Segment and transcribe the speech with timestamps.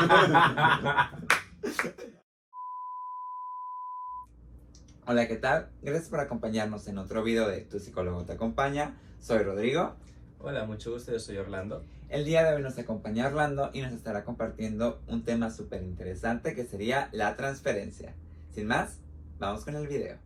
[5.06, 5.68] Hola, ¿qué tal?
[5.82, 8.96] Gracias por acompañarnos en otro video de Tu psicólogo te acompaña.
[9.18, 9.96] Soy Rodrigo.
[10.38, 11.84] Hola, mucho gusto, yo soy Orlando.
[12.08, 16.54] El día de hoy nos acompaña Orlando y nos estará compartiendo un tema súper interesante
[16.54, 18.14] que sería la transferencia.
[18.54, 19.00] Sin más,
[19.38, 20.16] vamos con el video.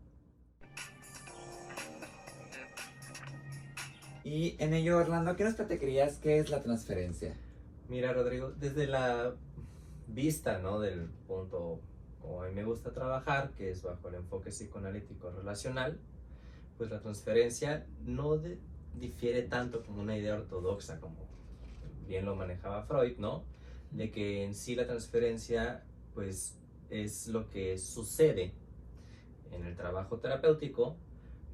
[4.23, 7.35] Y en ello, Orlando, ¿qué nos platicarías qué es la transferencia?
[7.89, 9.35] Mira, Rodrigo, desde la
[10.07, 10.80] vista, ¿no?
[10.80, 11.81] Del punto
[12.21, 15.99] como a mí me gusta trabajar, que es bajo el enfoque psicoanalítico relacional,
[16.79, 18.40] pues la transferencia no
[18.95, 21.17] difiere tanto como una idea ortodoxa, como
[22.07, 23.45] bien lo manejaba Freud, ¿no?
[23.90, 26.57] De que en sí la transferencia, pues
[26.90, 28.53] es lo que sucede
[29.53, 30.96] en el trabajo terapéutico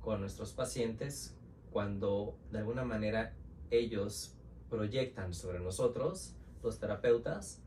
[0.01, 1.37] con nuestros pacientes
[1.73, 3.35] cuando de alguna manera
[3.71, 4.35] ellos
[4.69, 7.60] proyectan sobre nosotros, los terapeutas,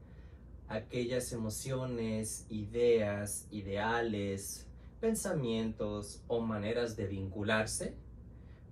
[0.74, 4.68] aquellas emociones, ideas, ideales,
[5.00, 7.96] pensamientos o maneras de vincularse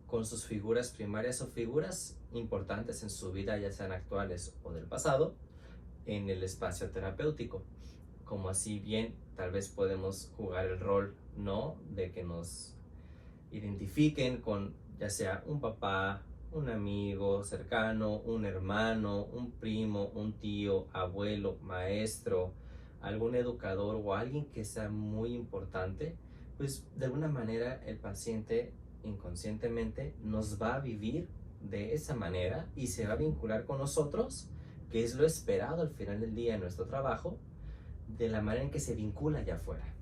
[0.07, 4.85] con sus figuras primarias o figuras importantes en su vida, ya sean actuales o del
[4.85, 5.35] pasado,
[6.05, 7.63] en el espacio terapéutico.
[8.25, 11.77] Como así bien, tal vez podemos jugar el rol, ¿no?
[11.93, 12.75] De que nos
[13.51, 20.87] identifiquen con ya sea un papá, un amigo cercano, un hermano, un primo, un tío,
[20.91, 22.53] abuelo, maestro,
[23.01, 26.17] algún educador o alguien que sea muy importante,
[26.57, 31.27] pues de alguna manera el paciente inconscientemente nos va a vivir
[31.61, 34.49] de esa manera y se va a vincular con nosotros,
[34.89, 37.37] que es lo esperado al final del día en nuestro trabajo,
[38.07, 39.95] de la manera en que se vincula allá afuera.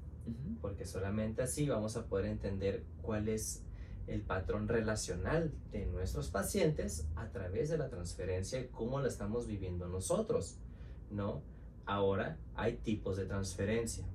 [0.62, 3.64] Porque solamente así vamos a poder entender cuál es
[4.10, 9.48] el patrón relacional de nuestros pacientes a través de la transferencia y cómo la estamos
[9.48, 10.58] viviendo nosotros,
[11.12, 11.44] ¿no?
[11.86, 14.06] Ahora hay tipos de transferencia.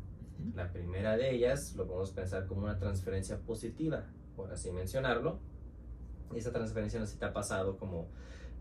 [0.55, 4.05] La primera de ellas lo podemos pensar como una transferencia positiva,
[4.37, 5.39] por así mencionarlo.
[6.35, 8.09] Esa transferencia no se te ha pasado como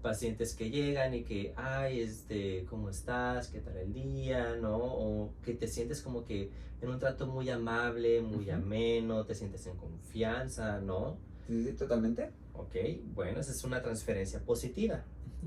[0.03, 3.47] pacientes que llegan y que, ay, este, ¿cómo estás?
[3.47, 4.55] ¿Qué tal el día?
[4.61, 4.77] ¿No?
[4.77, 9.65] O que te sientes como que en un trato muy amable, muy ameno, te sientes
[9.65, 11.17] en confianza, ¿no?
[11.47, 12.31] Sí, sí, totalmente.
[12.53, 12.75] Ok,
[13.15, 15.03] bueno, esa es una transferencia positiva.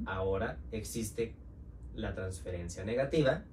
[0.07, 1.35] Ahora existe
[1.95, 3.45] la transferencia negativa,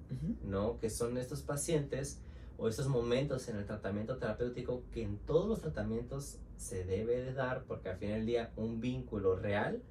[0.42, 0.78] ¿no?
[0.80, 2.20] Que son estos pacientes
[2.56, 7.32] o estos momentos en el tratamiento terapéutico que en todos los tratamientos se debe de
[7.32, 9.82] dar porque al final del día un vínculo real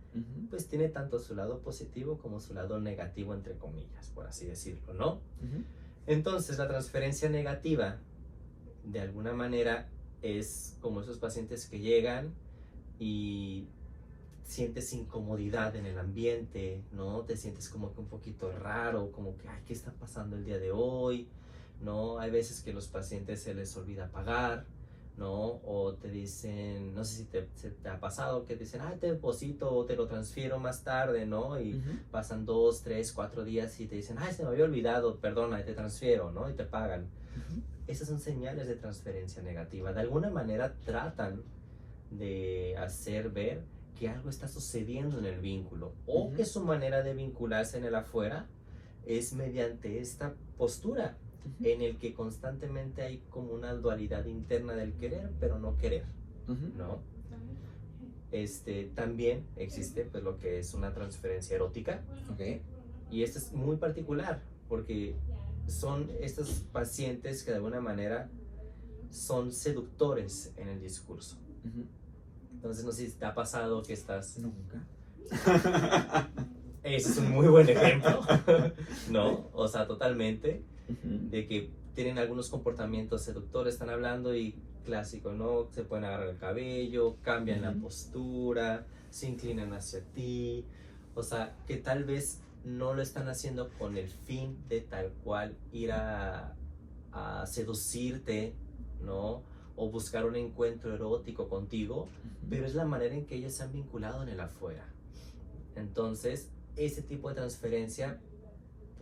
[0.49, 4.93] pues tiene tanto su lado positivo como su lado negativo entre comillas, por así decirlo,
[4.93, 5.21] ¿no?
[6.05, 7.97] Entonces la transferencia negativa
[8.83, 9.89] de alguna manera
[10.21, 12.33] es como esos pacientes que llegan
[12.99, 13.67] y
[14.43, 17.21] sientes incomodidad en el ambiente, ¿no?
[17.21, 20.59] Te sientes como que un poquito raro, como que, ay, ¿qué está pasando el día
[20.59, 21.27] de hoy?
[21.81, 22.19] ¿No?
[22.19, 24.65] Hay veces que los pacientes se les olvida pagar,
[25.17, 25.61] ¿no?
[25.65, 29.07] O te dicen, no sé si te, te ha pasado que te dicen, ay, te
[29.07, 31.59] deposito o te lo transfiero más tarde, ¿no?
[31.59, 31.81] Y
[32.11, 35.73] pasan dos, tres, cuatro días y te dicen, ay, se me había olvidado, perdona, te
[35.73, 36.49] transfiero, ¿no?
[36.49, 37.07] Y te pagan.
[37.85, 39.93] Esas son señales de transferencia negativa.
[39.93, 41.43] De alguna manera tratan
[42.09, 43.61] de hacer ver
[43.99, 47.95] que algo está sucediendo en el vínculo o que su manera de vincularse en el
[47.95, 48.47] afuera
[49.05, 51.17] es mediante esta postura
[51.61, 56.05] en el que constantemente hay como una dualidad interna del querer pero no querer,
[56.77, 56.99] ¿no?
[58.31, 62.01] Este, también existe pues lo que es una transferencia erótica
[63.11, 65.15] y esto es muy particular porque
[65.67, 68.29] son estos pacientes que de alguna manera
[69.11, 71.37] son seductores en el discurso.
[72.53, 74.39] Entonces, no sé si te ha pasado que estás...
[74.39, 74.83] Nunca.
[76.83, 78.21] Ese es un muy buen ejemplo,
[79.09, 79.49] ¿no?
[79.53, 84.55] O sea, totalmente, de que tienen algunos comportamientos seductores, están hablando y
[84.85, 85.67] clásico, ¿no?
[85.71, 90.65] Se pueden agarrar el cabello, cambian la postura, se inclinan hacia ti,
[91.15, 95.55] o sea, que tal vez no lo están haciendo con el fin de tal cual
[95.71, 96.55] ir a,
[97.11, 98.53] a seducirte,
[99.01, 99.43] ¿no?
[99.75, 102.07] o buscar un encuentro erótico contigo,
[102.49, 104.85] pero es la manera en que ellos se han vinculado en el afuera.
[105.75, 108.19] Entonces, ese tipo de transferencia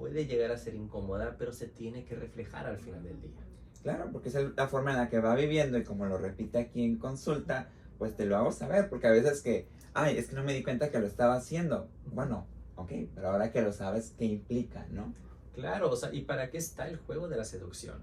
[0.01, 3.39] puede llegar a ser incómoda, pero se tiene que reflejar al final del día.
[3.83, 6.83] Claro, porque es la forma en la que va viviendo y como lo repite aquí
[6.83, 7.69] en consulta,
[7.99, 10.63] pues te lo hago saber, porque a veces que, ay, es que no me di
[10.63, 11.87] cuenta que lo estaba haciendo.
[12.07, 15.13] Bueno, ok, pero ahora que lo sabes, ¿qué implica, no?
[15.53, 18.01] Claro, o sea, ¿y para qué está el juego de la seducción?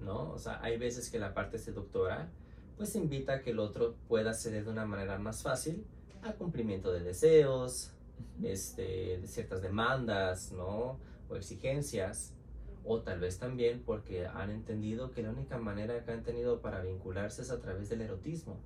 [0.00, 0.32] ¿no?
[0.32, 2.28] O sea, hay veces que la parte seductora
[2.76, 5.82] pues invita a que el otro pueda ceder de una manera más fácil
[6.22, 7.90] a cumplimiento de deseos,
[8.42, 10.98] este, de ciertas demandas, ¿no?
[11.32, 12.34] O exigencias,
[12.84, 16.82] o tal vez también porque han entendido que la única manera que han tenido para
[16.82, 18.56] vincularse es a través del erotismo,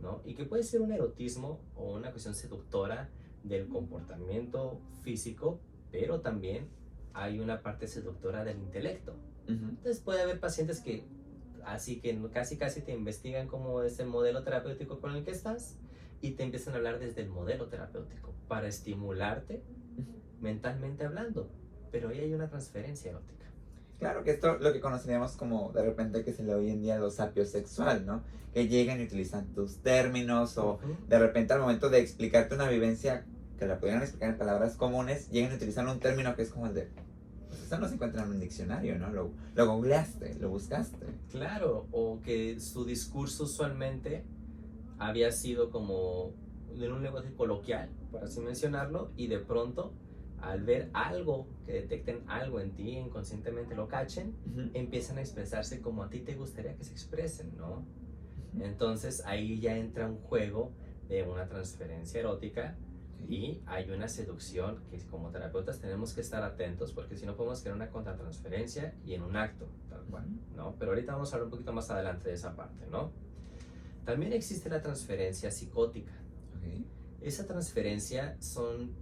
[0.00, 0.20] ¿no?
[0.24, 3.08] Y que puede ser un erotismo o una cuestión seductora
[3.42, 5.60] del comportamiento físico,
[5.90, 6.68] pero también
[7.12, 9.14] hay una parte seductora del intelecto.
[9.46, 11.04] Entonces puede haber pacientes que
[11.66, 15.76] así que casi casi te investigan cómo es el modelo terapéutico con el que estás
[16.20, 19.62] y te empiezan a hablar desde el modelo terapéutico para estimularte
[20.40, 21.50] mentalmente hablando.
[21.94, 23.44] Pero ahí hay una transferencia erótica.
[24.00, 26.98] Claro que esto lo que conoceríamos como de repente que se le hoy en día
[26.98, 28.24] lo sapio sexual, ¿no?
[28.52, 33.24] Que llegan y utilizan tus términos o de repente al momento de explicarte una vivencia
[33.60, 36.66] que la pudieran explicar en palabras comunes, llegan a utilizar un término que es como
[36.66, 36.88] el de
[37.46, 39.10] pues eso no se encuentra en un diccionario, ¿no?
[39.10, 41.06] Lo, lo googleaste, lo buscaste.
[41.30, 44.24] Claro, o que su discurso usualmente
[44.98, 46.32] había sido como
[46.74, 49.92] en un lenguaje coloquial, por así mencionarlo, y de pronto
[50.44, 54.34] al ver algo, que detecten algo en ti, inconscientemente lo cachen,
[54.74, 57.84] empiezan a expresarse como a ti te gustaría que se expresen, ¿no?
[58.60, 60.72] Entonces ahí ya entra un juego
[61.08, 62.76] de una transferencia erótica
[63.28, 67.62] y hay una seducción que como terapeutas tenemos que estar atentos porque si no podemos
[67.62, 70.76] crear una contratransferencia y en un acto, tal cual, ¿no?
[70.78, 73.12] Pero ahorita vamos a hablar un poquito más adelante de esa parte, ¿no?
[74.04, 76.12] También existe la transferencia psicótica.
[77.22, 78.92] Esa transferencia son,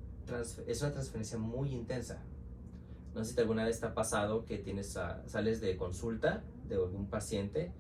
[0.66, 2.22] es una transferencia muy intensa.
[3.14, 7.06] No sé si alguna vez te ha pasado que tienes sales de consulta de algún
[7.06, 7.72] paciente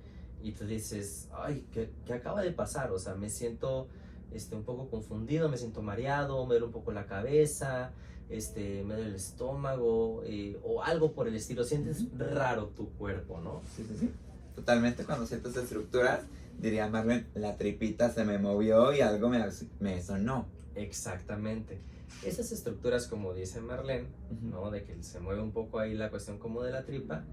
[0.42, 2.92] y tú dices, ay, ¿qué, ¿qué, acaba de pasar?
[2.92, 3.88] O sea, me siento
[4.32, 7.92] este, un poco confundido, me siento mareado, me duele un poco la cabeza,
[8.28, 11.64] este, me duele el estómago eh, o algo por el estilo.
[11.64, 13.62] Sientes raro tu cuerpo, ¿no?
[13.74, 14.10] Sí, sí, sí.
[14.54, 16.20] Totalmente cuando sientes estructuras
[16.58, 19.44] diría Marlene, la tripita se me movió y algo me,
[19.80, 20.46] me sonó.
[20.74, 21.80] Exactamente.
[22.24, 24.08] Esas estructuras, como dice Marlene,
[24.42, 24.70] ¿no?
[24.70, 27.24] De que se mueve un poco ahí la cuestión como de la tripa,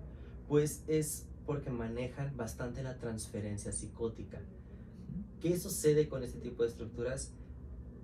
[0.48, 4.42] pues es porque manejan bastante la transferencia psicótica.
[5.42, 7.34] ¿Qué sucede con este tipo de estructuras?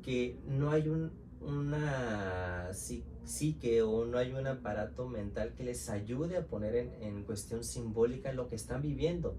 [0.03, 1.11] Que no hay un,
[1.41, 7.23] una psique o no hay un aparato mental que les ayude a poner en, en
[7.23, 9.35] cuestión simbólica lo que están viviendo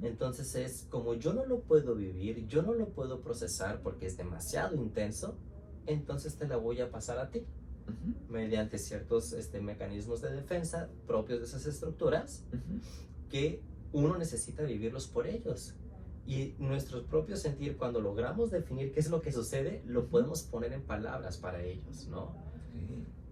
[0.00, 4.16] entonces es como yo no lo puedo vivir, yo no lo puedo procesar porque es
[4.16, 5.36] demasiado intenso,
[5.86, 7.44] entonces te la voy a pasar a ti.
[8.28, 12.44] mediante ciertos este, mecanismos de defensa propios de esas estructuras
[13.28, 13.60] que
[13.92, 15.74] uno necesita vivirlos por ellos.
[16.26, 20.72] Y nuestro propio sentir, cuando logramos definir qué es lo que sucede, lo podemos poner
[20.72, 22.32] en palabras para ellos, ¿no?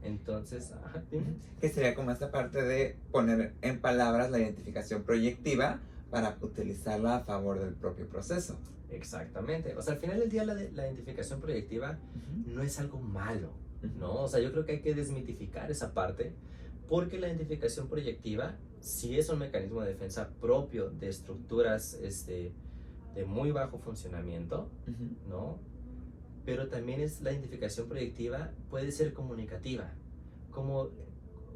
[0.03, 0.73] Entonces,
[1.61, 5.81] Que sería como esta parte de poner en palabras la identificación proyectiva
[6.11, 8.59] para utilizarla a favor del propio proceso.
[8.91, 9.77] Exactamente.
[9.77, 11.99] O sea, al final del día la, la identificación proyectiva
[12.47, 13.53] no es algo malo,
[13.99, 14.23] ¿no?
[14.23, 16.35] O sea, yo creo que hay que desmitificar esa parte
[16.89, 22.53] porque la identificación proyectiva sí es un mecanismo de defensa propio de estructuras este,
[23.15, 24.69] de muy bajo funcionamiento,
[25.29, 25.61] ¿no?
[26.45, 29.93] Pero también es la identificación proyectiva puede ser comunicativa,
[30.51, 30.91] como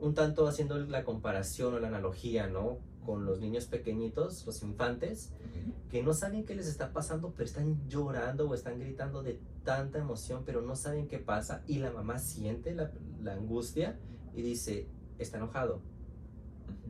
[0.01, 2.79] un tanto haciendo la comparación o la analogía, ¿no?
[3.05, 5.33] Con los niños pequeñitos, los infantes,
[5.91, 9.99] que no saben qué les está pasando, pero están llorando o están gritando de tanta
[9.99, 12.91] emoción, pero no saben qué pasa y la mamá siente la,
[13.23, 13.99] la angustia
[14.35, 15.81] y dice, está enojado,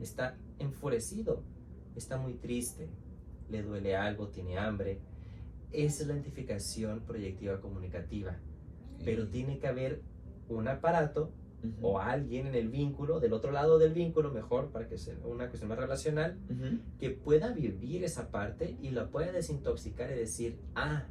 [0.01, 1.43] está enfurecido,
[1.97, 2.89] está muy triste,
[3.51, 5.01] le duele algo, tiene hambre.
[5.73, 8.37] Esa es la identificación proyectiva comunicativa,
[9.05, 10.03] pero tiene que haber
[10.49, 11.33] un aparato
[11.83, 15.49] o alguien en el vínculo, del otro lado del vínculo, mejor, para que sea una
[15.49, 16.39] cuestión más relacional,
[16.99, 21.05] que pueda vivir esa parte y la pueda desintoxicar y decir, ah,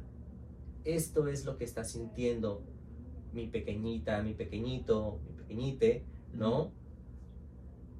[0.84, 2.62] esto es lo que está sintiendo
[3.32, 6.72] mi pequeñita, mi pequeñito, mi pequeñite, ¿no?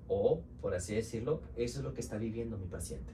[0.06, 3.12] O, por así decirlo, eso es lo que está viviendo mi paciente.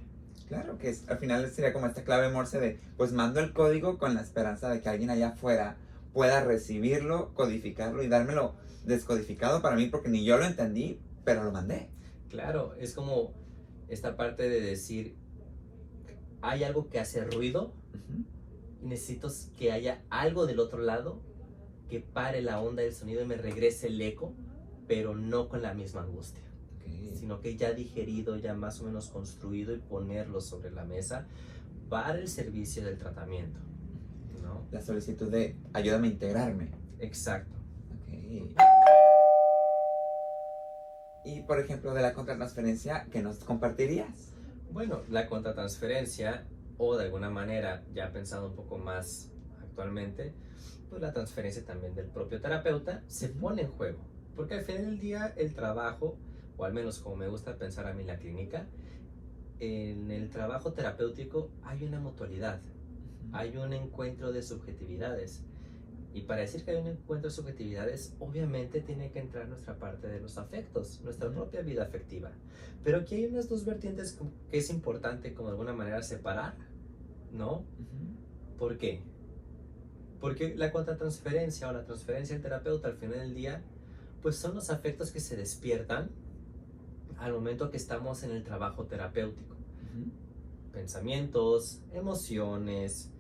[0.49, 4.15] Claro, que al final sería como esta clave morse de, pues mando el código con
[4.15, 5.77] la esperanza de que alguien allá afuera
[6.13, 8.55] pueda recibirlo, codificarlo y dármelo
[8.85, 11.91] descodificado para mí porque ni yo lo entendí, pero lo mandé.
[12.29, 13.33] Claro, es como
[13.89, 15.17] esta parte de decir,
[16.43, 17.75] hay algo que hace ruido
[18.83, 21.21] y necesito que haya algo del otro lado
[21.89, 24.33] que pare la onda del sonido y me regrese el eco,
[24.87, 26.45] pero no con la misma angustia.
[27.15, 31.27] Sino que ya digerido, ya más o menos construido y ponerlo sobre la mesa
[31.89, 33.61] para el servicio del tratamiento.
[34.43, 34.67] ¿no?
[34.71, 36.71] La solicitud de ayúdame a integrarme.
[36.99, 37.60] Exacto.
[41.25, 44.33] Y por ejemplo, de la contratransferencia, ¿qué nos compartirías?
[44.73, 46.47] Bueno, la contratransferencia,
[46.79, 50.35] o de alguna manera, ya pensado un poco más actualmente,
[50.89, 54.01] pues la transferencia también del propio terapeuta se pone en juego.
[54.35, 56.17] Porque al final del día el trabajo,
[56.57, 58.67] o al menos como me gusta pensar a mí en la clínica,
[59.59, 62.61] en el trabajo terapéutico hay una mutualidad,
[63.33, 65.45] hay un encuentro de subjetividades.
[66.13, 70.09] Y para decir que hay un encuentro de subjetividades, obviamente tiene que entrar nuestra parte
[70.09, 72.33] de los afectos, nuestra propia vida afectiva.
[72.83, 74.19] Pero aquí hay unas dos vertientes
[74.51, 76.57] que es importante como de alguna manera separar,
[77.33, 77.65] ¿no?
[78.59, 79.03] ¿Por qué?
[80.21, 83.63] Porque la contratransferencia o la transferencia del terapeuta al final del día,
[84.21, 86.11] pues son los afectos que se despiertan
[87.19, 89.57] al momento que estamos en el trabajo terapéutico.
[90.73, 93.11] Pensamientos, emociones,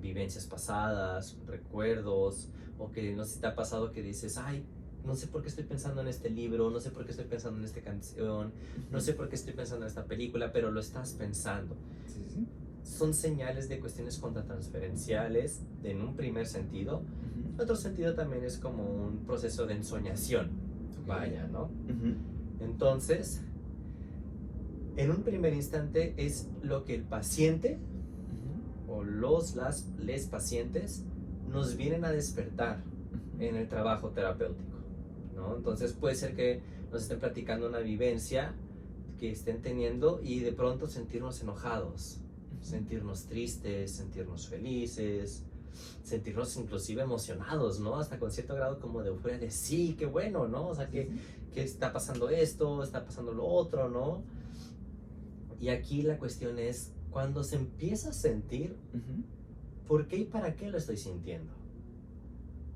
[0.00, 2.48] vivencias pasadas, recuerdos,
[2.78, 4.64] o que no sé si te ha pasado que dices, ay,
[5.04, 7.58] no sé por qué estoy pensando en este libro, no sé por qué estoy pensando
[7.58, 8.52] en esta canción,
[8.90, 11.76] no sé por qué estoy pensando en esta película, pero lo estás pensando.
[12.82, 17.02] Son señales de cuestiones contratransferenciales en un primer sentido.
[17.58, 20.50] Otro sentido también es como un proceso de ensoñación.
[21.06, 21.70] Vaya, ¿no?
[22.60, 23.42] Entonces,
[24.96, 27.78] en un primer instante es lo que el paciente
[29.06, 31.04] los, las, les pacientes
[31.48, 32.82] nos vienen a despertar
[33.38, 34.78] en el trabajo terapéutico,
[35.34, 35.56] ¿no?
[35.56, 36.60] Entonces puede ser que
[36.90, 38.54] nos estén platicando una vivencia
[39.18, 42.18] que estén teniendo y de pronto sentirnos enojados,
[42.60, 45.44] sentirnos tristes, sentirnos felices,
[46.02, 47.98] sentirnos inclusive emocionados, ¿no?
[47.98, 50.68] Hasta con cierto grado como de euforia de sí, qué bueno, ¿no?
[50.68, 51.10] O sea, que,
[51.52, 54.22] que está pasando esto, está pasando lo otro, ¿no?
[55.60, 58.76] Y aquí la cuestión es cuando se empieza a sentir,
[59.86, 61.52] ¿por qué y para qué lo estoy sintiendo?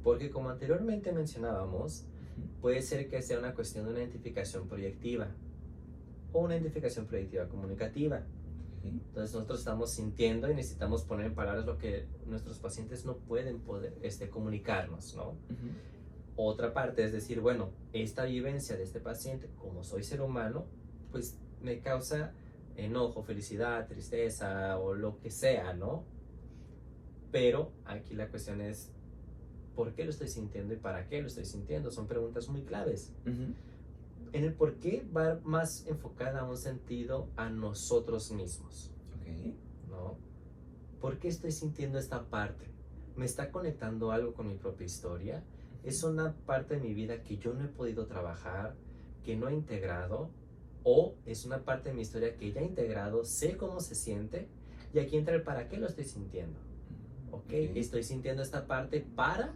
[0.02, 2.04] Porque como anteriormente mencionábamos,
[2.60, 5.28] puede ser que sea una cuestión de una identificación proyectiva
[6.32, 8.22] o una identificación proyectiva comunicativa.
[8.82, 13.60] Entonces nosotros estamos sintiendo y necesitamos poner en palabras lo que nuestros pacientes no pueden
[13.60, 15.34] poder este, comunicarnos, ¿no?
[16.36, 20.64] Otra parte es decir, bueno, esta vivencia de este paciente, como soy ser humano,
[21.10, 22.32] pues me causa
[22.84, 26.04] enojo, felicidad, tristeza o lo que sea, ¿no?
[27.30, 28.90] Pero aquí la cuestión es,
[29.74, 31.90] ¿por qué lo estoy sintiendo y para qué lo estoy sintiendo?
[31.90, 33.12] Son preguntas muy claves.
[34.32, 38.90] En el por qué va más enfocada a un sentido a nosotros mismos.
[39.88, 40.16] ¿No?
[41.00, 42.66] ¿Por qué estoy sintiendo esta parte?
[43.16, 45.42] ¿Me está conectando algo con mi propia historia?
[45.82, 48.74] ¿Es una parte de mi vida que yo no he podido trabajar,
[49.24, 50.30] que no he integrado?
[50.82, 54.48] O es una parte de mi historia que ya he integrado, sé cómo se siente
[54.92, 56.58] y aquí entra el para qué lo estoy sintiendo.
[57.30, 57.52] ¿Ok?
[57.52, 59.54] Estoy sintiendo esta parte para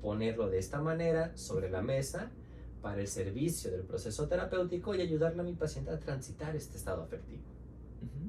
[0.00, 2.30] ponerlo de esta manera sobre la mesa
[2.80, 7.02] para el servicio del proceso terapéutico y ayudarle a mi paciente a transitar este estado
[7.02, 7.42] afectivo.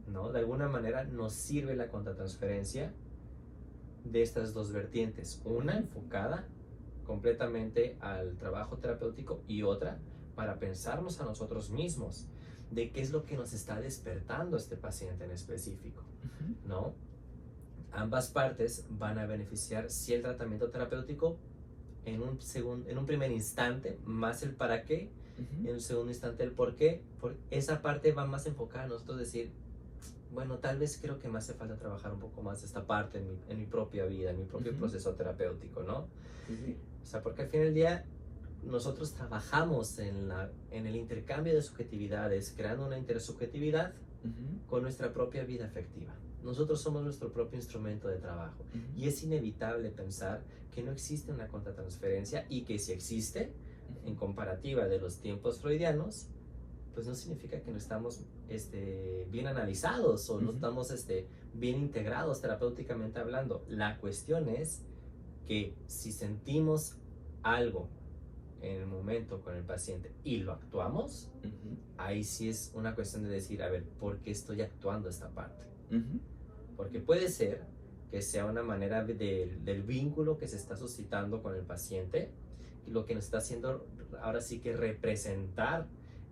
[0.08, 0.32] ¿No?
[0.32, 2.92] De alguna manera nos sirve la contratransferencia
[4.04, 5.42] de estas dos vertientes.
[5.46, 6.48] Una enfocada
[7.06, 10.00] completamente al trabajo terapéutico y otra
[10.40, 12.26] para pensarnos a nosotros mismos
[12.72, 16.02] de qué es lo que nos está despertando este paciente en específico,
[16.66, 16.94] ¿no?
[17.92, 21.36] Ambas partes van a beneficiar si el tratamiento terapéutico
[22.06, 25.10] en un, segundo, en un primer instante, más el para qué,
[25.66, 29.18] en un segundo instante el por qué, por esa parte va más enfocada a nosotros
[29.18, 29.52] decir,
[30.34, 33.28] bueno, tal vez creo que me hace falta trabajar un poco más esta parte en
[33.28, 36.08] mi, en mi propia vida, en mi propio proceso terapéutico, ¿no?
[37.04, 38.06] O sea, porque al fin del día
[38.64, 43.94] nosotros trabajamos en, la, en el intercambio de subjetividades, creando una intersubjetividad
[44.68, 46.14] con nuestra propia vida afectiva.
[46.44, 48.64] Nosotros somos nuestro propio instrumento de trabajo.
[48.96, 53.52] Y es inevitable pensar que no existe una contratransferencia y que si existe,
[54.06, 56.28] en comparativa de los tiempos freudianos,
[56.94, 62.42] pues no significa que no estamos este, bien analizados o no estamos este, bien integrados
[62.42, 63.64] terapéuticamente hablando.
[63.68, 64.82] La cuestión es
[65.46, 66.98] que si sentimos
[67.42, 67.90] algo
[68.62, 71.30] en el momento con el paciente y lo actuamos,
[71.98, 75.66] ahí sí es una cuestión de decir, a ver, ¿por qué estoy actuando esta parte?
[76.76, 77.64] Porque puede ser
[78.12, 82.32] que sea una manera del vínculo que se está suscitando con el paciente,
[82.88, 83.88] lo que nos está haciendo
[84.22, 85.88] ahora sí que representar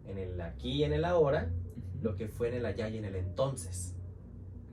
[0.05, 1.51] en el aquí y en el ahora
[2.01, 3.95] lo que fue en el allá y en el entonces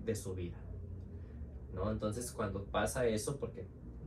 [0.05, 0.59] de su vida.
[1.75, 1.91] ¿No?
[1.91, 3.67] Entonces cuando pasa eso, porque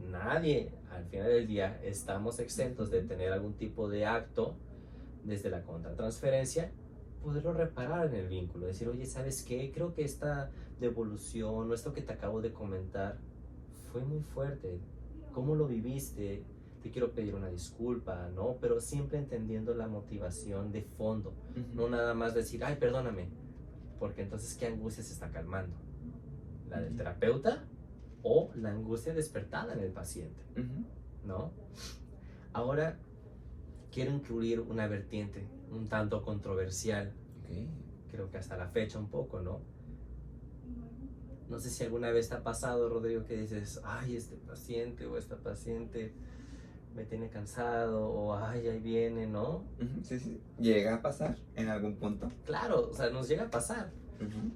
[0.09, 4.55] nadie al final del día estamos exentos de tener algún tipo de acto
[5.23, 6.71] desde la contratransferencia,
[7.23, 9.71] poderlo reparar en el vínculo, decir, oye, ¿sabes qué?
[9.73, 10.49] Creo que esta
[10.79, 13.17] devolución o esto que te acabo de comentar
[13.91, 14.79] fue muy fuerte.
[15.33, 16.43] ¿Cómo lo viviste?
[16.81, 18.57] Te quiero pedir una disculpa, ¿no?
[18.61, 21.33] Pero siempre entendiendo la motivación de fondo,
[21.73, 23.29] no nada más decir, ay, perdóname,
[23.99, 25.75] porque entonces, ¿qué angustia se está calmando?
[26.69, 27.65] ¿La del terapeuta
[28.23, 30.43] o la angustia despertada en el paciente,
[31.25, 31.51] ¿no?
[32.53, 32.97] Ahora,
[33.91, 37.13] quiero incluir una vertiente un tanto controversial.
[38.11, 39.61] Creo que hasta la fecha un poco, ¿no?
[41.49, 45.17] No sé si alguna vez te ha pasado, Rodrigo, que dices, ay, este paciente o
[45.17, 46.13] esta paciente
[46.93, 49.63] me tiene cansado, o ay, ahí viene, ¿no?
[50.03, 50.41] Sí, sí.
[50.59, 52.31] Llega a pasar en algún punto.
[52.45, 53.91] Claro, o sea, nos llega a pasar.
[54.15, 54.51] Ujú,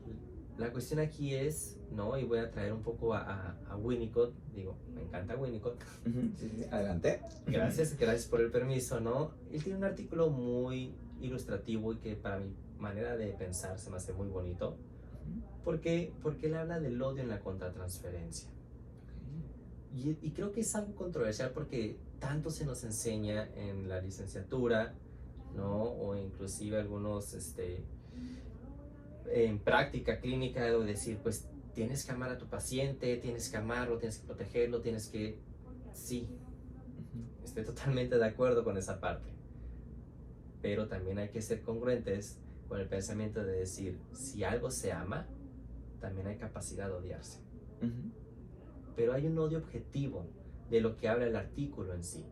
[0.61, 2.17] La cuestión aquí es, ¿no?
[2.17, 5.75] Y voy a traer un poco a, a, a Winnicott, digo, me encanta Winnicott.
[6.05, 6.65] ujú, Sí, sí.
[6.71, 7.21] Adelante.
[7.47, 9.31] Gracias, gracias por el permiso, ¿no?
[9.51, 13.97] Él tiene un artículo muy ilustrativo y que para mi manera de pensar se me
[13.97, 14.69] hace muy bonito.
[14.69, 18.49] Ujú, Porque, porque él habla del odio en la contratransferencia.
[19.93, 24.93] Y, y creo que es algo controversial porque tanto se nos enseña en la licenciatura,
[25.55, 25.83] ¿no?
[25.83, 27.83] O inclusive algunos, este,
[29.33, 33.97] en práctica clínica, de decir, pues tienes que amar a tu paciente, tienes que amarlo,
[33.97, 35.39] tienes que protegerlo, tienes que...
[35.93, 36.29] Sí,
[37.43, 39.29] estoy totalmente de acuerdo con esa parte.
[40.61, 45.27] Pero también hay que ser congruentes con el pensamiento de decir, si algo se ama,
[45.99, 48.11] también hay capacidad de odiarse ujú,
[48.95, 50.25] pero hay un odio objetivo
[50.69, 52.25] de lo que habla el artículo en sí.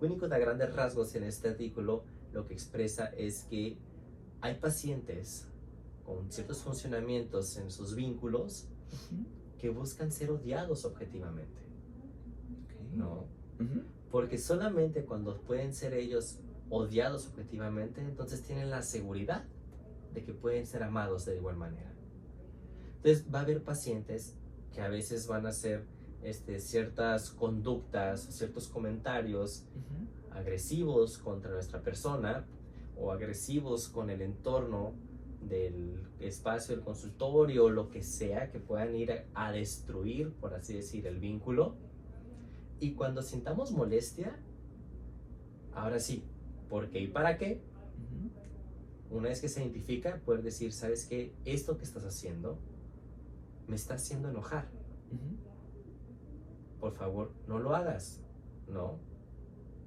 [0.00, 3.76] Winnicott a grandes rasgos en este artículo lo que expresa es que
[4.40, 5.49] hay pacientes
[6.04, 8.66] con ciertos funcionamientos en sus vínculos
[9.58, 11.60] que buscan ser odiados objetivamente.
[12.96, 13.26] ¿no?
[14.10, 16.38] Porque solamente cuando pueden ser ellos
[16.68, 19.44] odiados objetivamente, entonces tienen la seguridad
[20.14, 21.92] de que pueden ser amados de igual manera.
[22.96, 24.34] Entonces va a haber pacientes
[24.72, 25.84] que a veces van a hacer
[26.22, 29.64] este, ciertas conductas, ciertos comentarios
[30.32, 32.46] agresivos contra nuestra persona
[32.96, 34.92] o agresivos con el entorno
[35.40, 40.74] del espacio del consultorio, lo que sea, que puedan ir a, a destruir, por así
[40.74, 41.76] decir, el vínculo.
[42.78, 44.38] Y cuando sintamos molestia,
[45.74, 46.24] ahora sí,
[46.68, 47.60] ¿por qué y para qué?
[49.10, 51.34] Una vez que se identifica, poder decir, ¿sabes qué?
[51.44, 52.58] Esto que estás haciendo
[53.66, 54.68] me está haciendo enojar.
[56.80, 58.20] Por favor, no lo hagas.
[58.68, 58.98] No.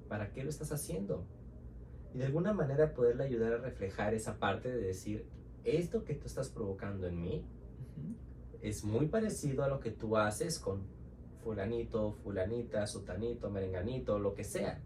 [0.10, 1.26] ¿Para qué lo estás haciendo?
[2.14, 5.26] Y de alguna manera poderle ayudar a reflejar esa parte de decir,
[5.64, 7.46] esto que tú estás provocando en mí
[8.62, 10.82] es muy parecido a lo que tú haces con
[11.44, 14.82] fulanito, fulanita, sutanito, merenganito, lo que sea,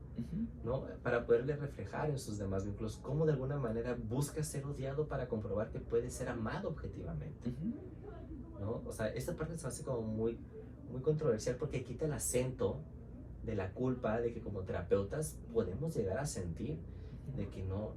[0.63, 0.86] ¿no?
[1.04, 5.28] Para poderle reflejar en sus demás vínculos cómo de alguna manera busca ser odiado para
[5.28, 8.60] comprobar que puede ser amado objetivamente, ujú.
[8.60, 8.82] ¿no?
[8.86, 10.40] O sea, esta parte se hace como muy,
[10.92, 12.82] muy controversial porque quita el acento
[13.44, 16.80] de la culpa de que como terapeutas podemos llegar a sentir
[17.36, 17.94] de que no,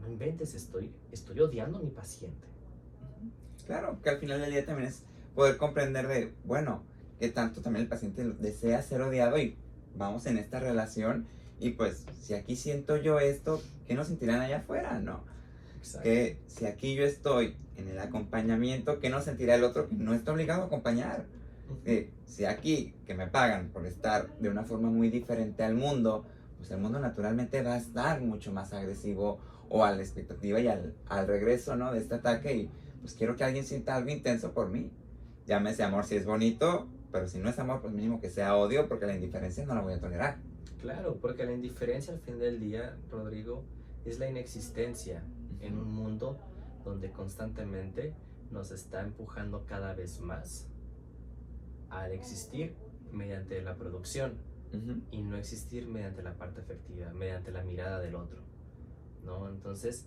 [0.00, 2.46] no inventes, estoy, estoy odiando a mi paciente.
[3.66, 6.82] Claro, que al final del día también es poder comprender de, bueno,
[7.18, 9.56] que tanto también el paciente desea ser odiado y
[9.94, 11.26] vamos en esta relación
[11.60, 14.98] y pues si aquí siento yo esto, ¿qué no sentirán allá afuera?
[14.98, 15.22] No,
[16.02, 20.14] que si aquí yo estoy en el acompañamiento, ¿qué no sentirá el otro que no
[20.14, 21.26] está obligado a acompañar?
[21.84, 26.24] Que si aquí que me pagan por estar de una forma muy diferente al mundo,
[26.56, 29.38] pues el mundo naturalmente va a estar mucho más agresivo
[29.70, 31.92] o a la expectativa y al, al regreso, ¿no?
[31.92, 34.90] De este ataque y pues quiero que alguien sienta algo intenso por mí.
[35.46, 38.88] Llámese amor si es bonito, pero si no es amor, pues mínimo que sea odio
[38.88, 40.38] porque la indiferencia no la voy a tolerar.
[40.80, 43.64] Claro, porque la indiferencia al fin del día, Rodrigo,
[44.04, 45.22] es la inexistencia
[45.60, 46.38] en un mundo
[46.84, 48.14] donde constantemente
[48.50, 50.66] nos está empujando cada vez más
[51.90, 52.74] al existir
[53.12, 54.38] mediante la producción
[55.10, 58.49] y no existir mediante la parte efectiva, mediante la mirada del otro.
[59.24, 59.48] ¿No?
[59.48, 60.06] Entonces,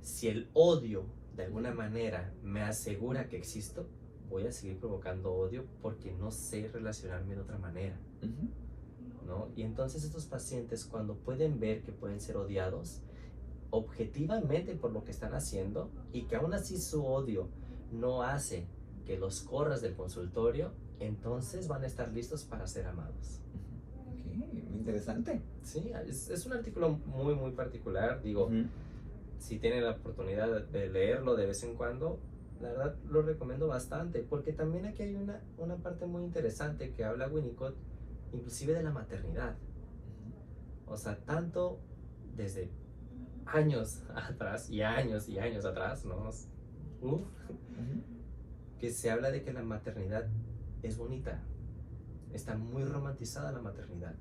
[0.00, 1.04] si el odio
[1.36, 3.86] de alguna manera me asegura que existo,
[4.28, 7.98] voy a seguir provocando odio porque no sé relacionarme de otra manera.
[9.26, 9.48] ¿no?
[9.56, 13.02] Y entonces estos pacientes cuando pueden ver que pueden ser odiados
[13.70, 17.48] objetivamente por lo que están haciendo y que aún así su odio
[17.90, 18.66] no hace
[19.04, 23.40] que los corras del consultorio, entonces van a estar listos para ser amados.
[24.74, 25.40] Interesante.
[25.62, 28.22] Sí, es, es un artículo muy, muy particular.
[28.22, 28.66] Digo, Ujú,
[29.38, 32.18] si tienen la oportunidad de leerlo de vez en cuando,
[32.60, 37.04] la verdad lo recomiendo bastante, porque también aquí hay una, una parte muy interesante que
[37.04, 37.74] habla Winnicott,
[38.32, 39.56] inclusive de la maternidad.
[40.86, 41.78] O sea, tanto
[42.36, 42.70] desde
[43.46, 46.30] años atrás y años y años atrás, ¿no?
[47.02, 47.22] Uf,
[48.78, 50.26] que se habla de que la maternidad
[50.82, 51.42] es bonita.
[52.34, 54.14] Está muy romantizada la maternidad.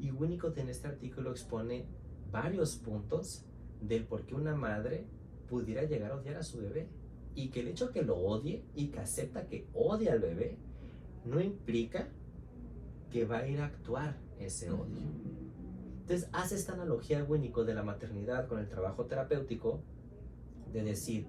[0.00, 1.84] Y Winnicott en este artículo expone
[2.32, 3.44] varios puntos
[3.80, 5.06] del por qué una madre
[5.48, 6.88] pudiera llegar a odiar a su bebé.
[7.34, 10.56] Y que el hecho que lo odie y que acepta que odia al bebé
[11.24, 12.08] no implica
[13.10, 15.02] que va a ir a actuar ese odio.
[16.00, 19.82] Entonces, hace esta analogía, Winnico, de la maternidad con el trabajo terapéutico,
[20.72, 21.26] de decir,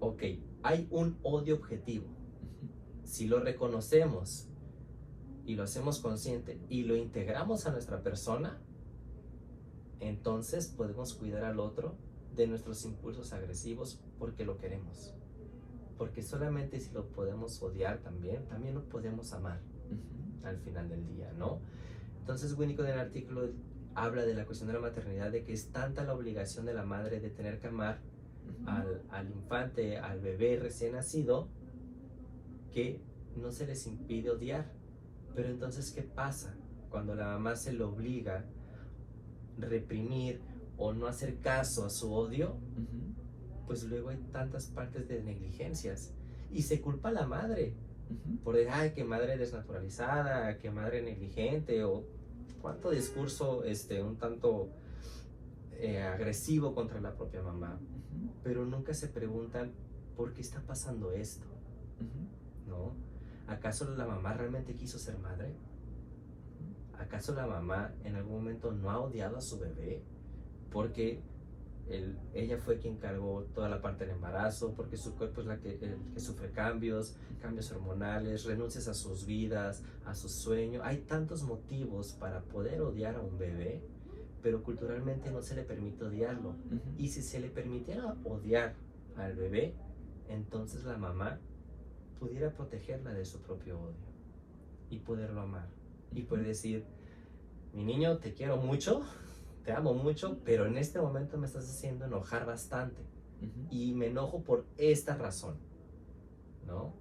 [0.00, 0.22] ok,
[0.64, 2.17] hay un odio objetivo.
[3.08, 4.48] Si lo reconocemos
[5.46, 8.58] y lo hacemos consciente y lo integramos a nuestra persona,
[9.98, 11.94] entonces podemos cuidar al otro
[12.36, 15.14] de nuestros impulsos agresivos porque lo queremos.
[15.96, 19.58] Porque solamente si lo podemos odiar también, también lo podemos amar
[20.44, 21.60] al final del día, ¿no?
[22.20, 23.48] Entonces Winnicott en el artículo
[23.94, 26.84] habla de la cuestión de la maternidad, de que es tanta la obligación de la
[26.84, 28.00] madre de tener que amar
[28.66, 31.48] al, al, infante, al bebé recién nacido,
[32.78, 33.00] que
[33.34, 34.70] no se les impide odiar.
[35.34, 36.56] Pero entonces, ¿qué pasa
[36.90, 38.44] cuando la mamá se lo obliga
[39.60, 40.40] a reprimir
[40.76, 42.56] o no hacer caso a su odio?
[43.66, 46.12] Pues luego hay tantas partes de negligencias
[46.52, 47.74] y se culpa a la madre
[48.44, 52.04] por decir, ay, qué madre desnaturalizada, qué madre negligente, o
[52.62, 54.70] cuánto discurso este, un tanto
[55.72, 57.78] eh, agresivo contra la propia mamá.
[58.42, 59.72] Pero nunca se preguntan,
[60.16, 61.46] ¿por qué está pasando esto?
[62.68, 62.94] ¿No?
[63.46, 65.54] ¿Acaso la mamá realmente quiso ser madre?
[66.98, 70.02] ¿Acaso la mamá en algún momento no ha odiado a su bebé?
[70.70, 71.22] Porque
[72.34, 75.78] ella fue quien cargó toda la parte del embarazo, porque su cuerpo es la que,
[75.78, 80.82] que, sufre cambios, cambios hormonales, renuncias a sus vidas, a su sueño.
[80.84, 83.82] Hay tantos motivos para poder odiar a un bebé,
[84.42, 86.56] pero culturalmente no se le permite odiarlo.
[86.98, 88.74] Y si se le permitiera odiar
[89.16, 89.74] al bebé,
[90.28, 91.40] entonces la mamá
[92.18, 94.08] pudiera protegerla de su propio odio
[94.90, 95.68] y poderlo amar.
[96.12, 96.84] Y poder decir,
[97.72, 99.02] mi niño, te quiero mucho,
[99.64, 103.02] te amo mucho, pero en este momento me estás haciendo enojar bastante.
[103.70, 105.56] Y me enojo por esta razón.
[106.66, 106.94] ¿No?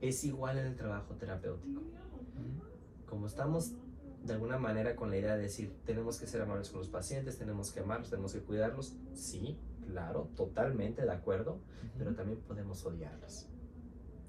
[0.00, 1.82] Es igual en el trabajo terapéutico.
[3.06, 3.72] Como estamos
[4.24, 7.38] de alguna manera con la idea de decir, tenemos que ser amables con los pacientes,
[7.38, 11.58] tenemos que amarlos, tenemos que cuidarlos, sí, claro, totalmente de acuerdo,
[11.98, 13.48] pero también podemos odiarlos.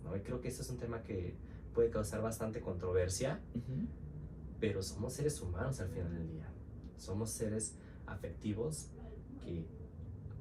[0.06, 0.16] ¿No?
[0.16, 1.36] Y creo que este es un tema que
[1.74, 3.42] puede causar bastante controversia,
[4.60, 6.48] pero somos seres humanos al final del día.
[6.98, 8.90] Somos seres afectivos
[9.44, 9.66] que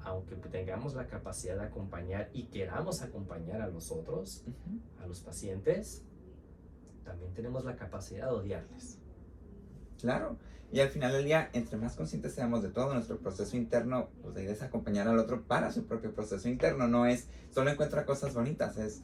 [0.01, 4.45] aunque tengamos la capacidad de acompañar y queramos acompañar a los otros,
[5.01, 6.03] a los pacientes,
[7.03, 8.99] también tenemos la capacidad de odiarles.
[9.99, 10.37] Claro,
[10.71, 14.35] y al final del día, entre más conscientes seamos de todo nuestro proceso interno, pues
[14.35, 18.05] la idea es acompañar al otro para su propio proceso interno, no es solo encuentra
[18.05, 19.01] cosas bonitas, es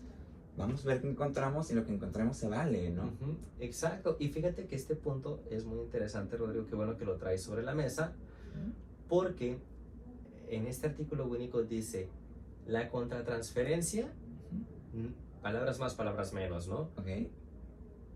[0.61, 3.11] vamos a ver qué encontramos y lo que encontremos se vale, ¿no?
[3.59, 4.15] Exacto.
[4.19, 7.63] Y fíjate que este punto es muy interesante, Rodrigo, qué bueno que lo traes sobre
[7.63, 8.13] la mesa,
[9.09, 9.59] porque
[10.49, 12.09] en este artículo único dice,
[12.67, 14.11] la contratransferencia,
[15.41, 16.89] palabras más, palabras menos, ¿no?
[16.97, 17.07] Ok.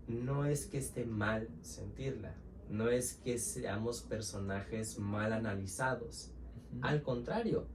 [0.08, 2.34] No es que esté mal sentirla,
[2.70, 6.30] no es que seamos personajes mal analizados.
[6.80, 7.66] Al contrario,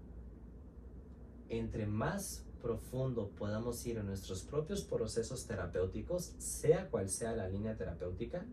[1.49, 7.75] entre más profundo podamos ir en nuestros propios procesos terapéuticos, sea cual sea la línea
[7.75, 8.45] terapéutica,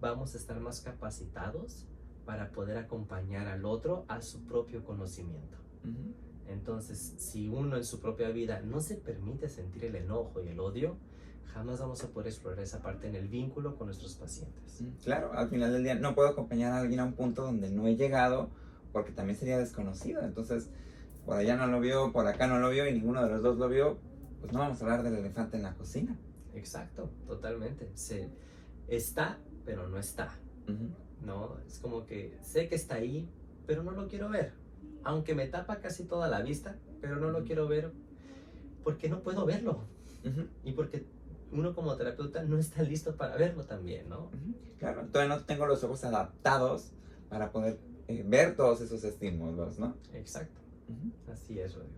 [0.00, 1.86] vamos a estar más capacitados
[2.24, 5.56] para poder acompañar al otro a su propio conocimiento.
[6.48, 10.60] Entonces, si uno en su propia vida no se permite sentir el enojo y el
[10.60, 10.96] odio,
[11.52, 14.82] jamás vamos a poder explorar esa parte en el vínculo con nuestros pacientes.
[15.02, 17.86] Claro, al final del día no puedo acompañar a alguien a un punto donde no
[17.86, 18.50] he llegado
[18.92, 20.22] porque también sería desconocido.
[20.22, 20.70] Entonces,
[21.26, 23.58] por allá no lo vio, por acá no lo vio y ninguno de los dos
[23.58, 23.98] lo vio,
[24.40, 26.16] pues no vamos a hablar del elefante en la cocina.
[26.54, 27.90] Exacto, totalmente.
[27.94, 28.30] Se
[28.86, 30.32] está, pero no está.
[31.24, 31.58] ¿No?
[31.66, 33.28] Es como que sé que está ahí,
[33.66, 34.52] pero no lo quiero ver.
[35.02, 37.92] Aunque me tapa casi toda la vista, pero no lo quiero ver
[38.84, 39.80] porque no puedo verlo.
[40.64, 41.04] Y porque
[41.52, 44.30] uno como terapeuta no está listo para verlo también, ¿no?
[44.78, 46.92] Claro, todavía no tengo los ojos adaptados
[47.28, 49.96] para poder eh, ver todos esos estímulos, ¿no?
[50.14, 50.65] Exacto.
[51.32, 51.94] Así es, Rodrigo.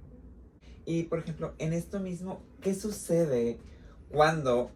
[0.85, 3.59] Y por ejemplo, en esto mismo, ¿qué sucede
[4.11, 4.71] cuando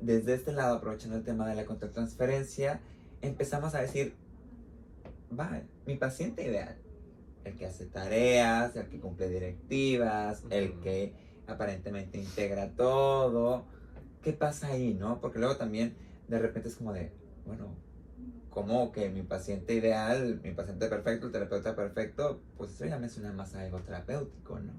[0.00, 2.80] desde este lado, aprovechando el tema de la contratransferencia,
[3.22, 4.14] empezamos a decir,
[5.38, 6.76] va, mi paciente ideal,
[7.44, 11.14] el que hace tareas, el que cumple directivas, el que
[11.46, 13.64] aparentemente integra todo,
[14.22, 15.20] ¿qué pasa ahí, no?
[15.20, 15.96] Porque luego también
[16.28, 17.12] de repente es como de,
[17.46, 17.74] bueno,
[18.54, 23.08] como que mi paciente ideal, mi paciente perfecto, el terapeuta perfecto, pues eso ya me
[23.08, 24.72] suena más a algo terapéutico, ¿no?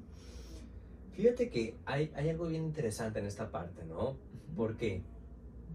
[1.12, 4.18] Fíjate que hay, hay algo bien interesante en esta parte, ¿no?
[4.56, 5.04] ¿Por qué?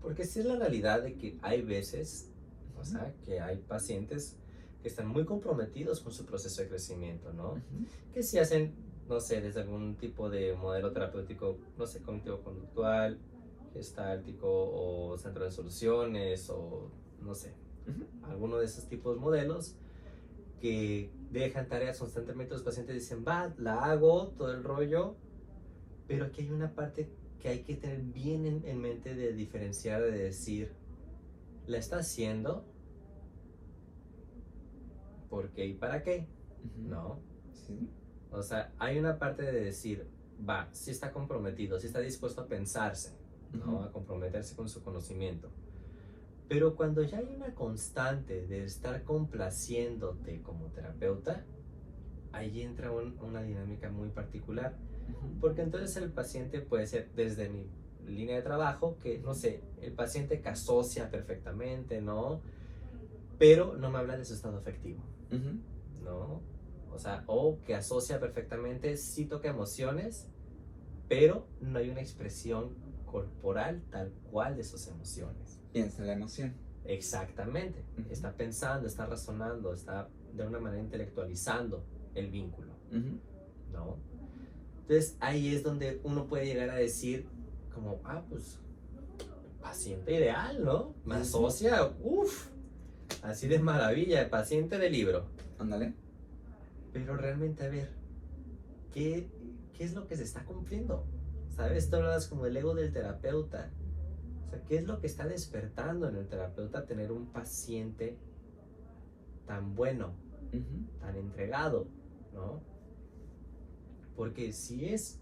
[0.00, 2.30] Porque sí es la realidad de que hay veces,
[2.78, 4.38] o sea, que hay pacientes
[4.80, 7.60] que están muy comprometidos con su proceso de crecimiento, ¿no?
[8.14, 8.72] Que si hacen,
[9.10, 13.18] no sé, desde algún tipo de modelo terapéutico, no sé, cognitivo-conductual,
[13.74, 17.52] gestáltico o centro de soluciones o, no sé,
[18.22, 19.76] alguno de esos tipos modelos
[20.60, 25.16] que dejan tareas constantemente, los pacientes dicen, va, la hago, todo el rollo,
[26.06, 27.08] pero aquí hay una parte
[27.40, 30.72] que hay que tener bien en, mente de diferenciar, de decir,
[31.66, 32.64] ¿la está haciendo?
[35.30, 36.26] ¿Por qué y para qué?
[36.76, 37.20] ¿No?
[37.52, 37.88] Sí.
[38.30, 40.06] O sea, hay una parte de decir,
[40.46, 43.16] va, si está comprometido, si está dispuesto a pensarse,
[43.52, 43.82] ¿no?
[43.82, 45.50] A comprometerse con su conocimiento.
[46.50, 51.44] Pero cuando ya hay una constante de estar complaciéndote como terapeuta,
[52.32, 54.76] ahí entra una dinámica muy particular.
[55.40, 57.70] Porque entonces el paciente puede ser desde mi
[58.04, 62.40] línea de trabajo, que no sé, el paciente que asocia perfectamente, ¿no?
[63.38, 65.04] Pero no me habla de su estado afectivo,
[66.02, 66.42] ¿no?
[66.92, 70.26] O sea, o que asocia perfectamente, sí toca emociones,
[71.08, 72.74] pero no hay una expresión
[73.06, 75.49] corporal tal cual de sus emociones.
[75.72, 76.54] Piensa la emoción.
[76.84, 77.84] Exactamente.
[78.10, 82.72] Está pensando, está razonando, está de una manera intelectualizando el vínculo.
[83.72, 83.98] ¿No?
[84.82, 87.26] Entonces ahí es donde uno puede llegar a decir
[87.72, 88.58] como, ah, pues,
[89.60, 90.94] paciente ideal, ¿no?
[91.04, 92.48] Me asocia, uff,
[93.22, 95.26] así de maravilla, paciente de libro.
[95.58, 95.94] Ándale.
[96.92, 97.90] Pero realmente, a ver,
[98.92, 99.28] ¿qué,
[99.74, 101.06] ¿qué es lo que se está cumpliendo?
[101.54, 101.84] ¿Sabes?
[101.84, 103.70] Esto hablas como el ego del terapeuta.
[104.50, 108.18] O sea, ¿qué es lo que está despertando en el terapeuta tener un paciente
[109.46, 110.12] tan bueno,
[110.98, 111.86] tan entregado,
[112.34, 112.60] ¿no?
[114.16, 115.20] Porque si es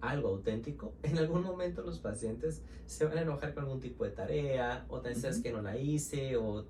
[0.00, 4.12] algo auténtico, en algún momento los pacientes se van a enojar con algún tipo de
[4.12, 6.64] tarea, o tal vez es que no la hice, o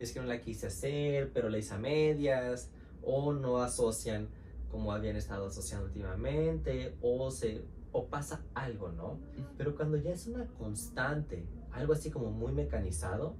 [0.00, 2.70] es que no la quise hacer, pero la hice a medias,
[3.02, 4.28] o no asocian
[4.68, 9.20] como habían estado asociando últimamente, o se o pasa algo, ¿no?
[9.56, 13.36] Pero cuando ya es una constante, algo así como muy mecanizado,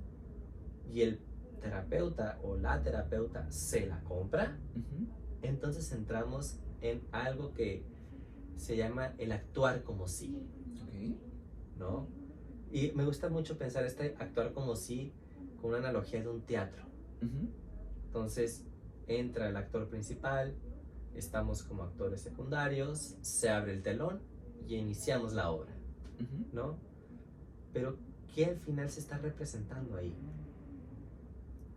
[0.90, 1.20] y el
[1.60, 4.58] terapeuta o la terapeuta se la compra,
[5.40, 7.84] entonces entramos en algo que
[8.56, 10.46] se llama el actuar como sí.
[11.78, 12.06] ¿No?
[12.70, 15.12] Y me gusta mucho pensar este actuar como sí
[15.60, 16.84] con una analogía de un teatro.
[18.06, 18.66] Entonces
[19.06, 20.54] entra el actor principal,
[21.14, 24.20] estamos como actores secundarios, se abre el telón
[24.66, 25.72] y iniciamos la obra,
[26.52, 26.76] ¿no?
[27.72, 27.96] Pero,
[28.34, 30.14] ¿qué al final se está representando ahí?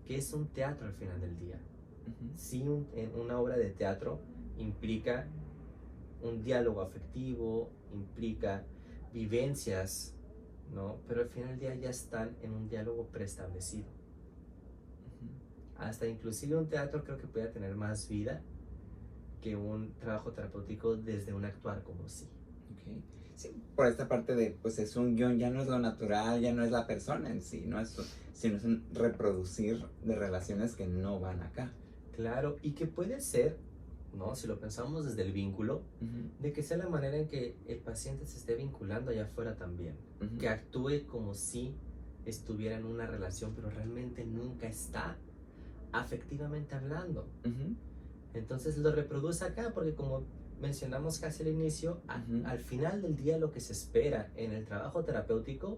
[0.06, 1.60] ¿Qué es un teatro al final del día?
[2.36, 4.20] Si una obra de teatro
[4.58, 5.28] implica
[6.22, 8.64] un diálogo afectivo, implica
[9.14, 10.14] vivencias,
[10.74, 10.98] ¿no?
[11.08, 13.88] Pero al final del día ya están en un diálogo preestablecido.
[15.78, 18.42] Hasta inclusive un teatro creo que puede tener más vida
[19.42, 22.30] que un trabajo terapéutico desde un actuar como sí.
[23.36, 26.54] Sí, por esta parte de, pues es un guion, ya no es lo natural, ya
[26.54, 27.98] no es la persona en sí, no es,
[28.34, 31.74] sino es un reproducir de relaciones que no van acá.
[32.16, 33.58] Claro, y que puede ser,
[34.16, 34.36] ¿no?
[34.36, 35.82] Si lo pensamos desde el vínculo,
[36.40, 39.98] de que sea la manera en que el paciente se esté vinculando allá afuera también,
[40.40, 41.76] que actúe como si
[42.26, 45.18] estuviera en una relación, pero realmente nunca está
[45.92, 47.28] afectivamente hablando.
[48.34, 50.24] Entonces lo reproduce acá, porque como
[50.66, 55.04] mencionamos casi al inicio, al final del día lo que se espera en el trabajo
[55.04, 55.78] terapéutico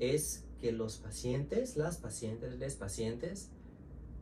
[0.00, 3.50] es que los pacientes, las pacientes, los pacientes,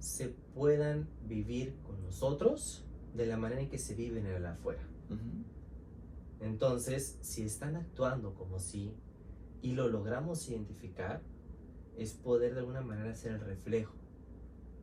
[0.01, 4.83] se puedan vivir con nosotros de la manera en que se viven en el afuera.
[6.41, 8.93] Entonces, si están actuando como si
[9.63, 11.23] y lo logramos identificar,
[11.97, 13.95] es poder de alguna manera hacer el reflejo.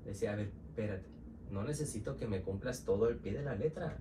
[0.05, 1.07] Decir, a ver, espérate,
[1.51, 3.99] no necesito que me cumplas todo al pie de la letra.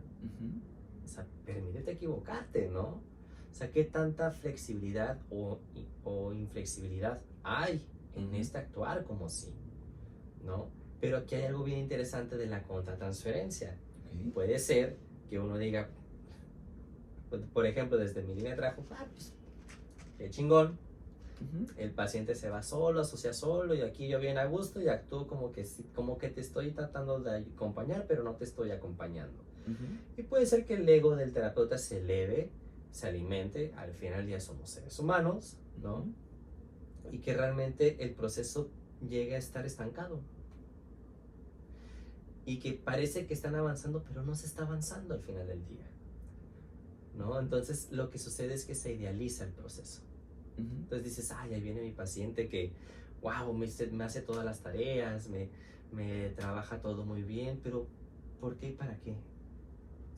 [1.08, 3.00] O sea, permítete equivocarte, ¿no?
[3.50, 5.58] O sea, ¿qué tanta flexibilidad o,
[6.04, 7.82] o inflexibilidad hay
[8.14, 9.54] en este actuar como sí?
[10.44, 10.70] ¿No?
[11.00, 13.78] Pero aquí hay algo bien interesante de la contratransferencia.
[14.34, 14.98] Puede ser
[15.30, 15.88] que uno diga,
[17.30, 19.32] pues, por ejemplo, desde mi línea de trabajo, ah, pues,
[20.18, 20.78] qué chingón.
[21.78, 25.26] El paciente se va solo, asocia solo y aquí yo bien a gusto y actúo
[25.26, 29.48] como que, como que te estoy tratando de acompañar, pero no te estoy acompañando.
[30.16, 32.50] Y puede ser que el ego del terapeuta se eleve,
[32.90, 36.06] se alimente, al final ya somos seres humanos, ¿no?
[37.12, 38.70] Y que realmente el proceso
[39.06, 40.20] llegue a estar estancado.
[42.44, 45.86] Y que parece que están avanzando, pero no se está avanzando al final del día.
[47.16, 47.38] ¿No?
[47.38, 50.02] Entonces lo que sucede es que se idealiza el proceso.
[50.56, 52.72] Entonces dices, ay, ahí viene mi paciente que,
[53.22, 55.50] wow, me, me hace todas las tareas, me,
[55.92, 57.86] me trabaja todo muy bien, pero
[58.40, 59.14] ¿por qué y para qué?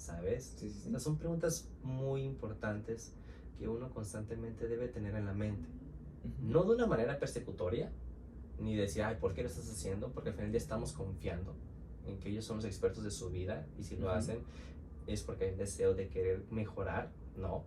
[0.00, 0.56] ¿Sabes?
[0.98, 3.12] son preguntas muy importantes
[3.58, 5.68] que uno constantemente debe tener en la mente.
[6.40, 7.92] No de una manera persecutoria,
[8.58, 10.10] ni decir, ay, ¿por qué lo estás haciendo?
[10.10, 11.54] Porque al final ya estamos confiando
[12.06, 14.42] en que ellos son los expertos de su vida y si lo hacen
[15.06, 17.64] es porque hay un deseo de querer mejorar, ¿no?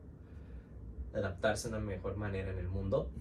[1.13, 3.11] Adaptarse de una mejor manera en el mundo.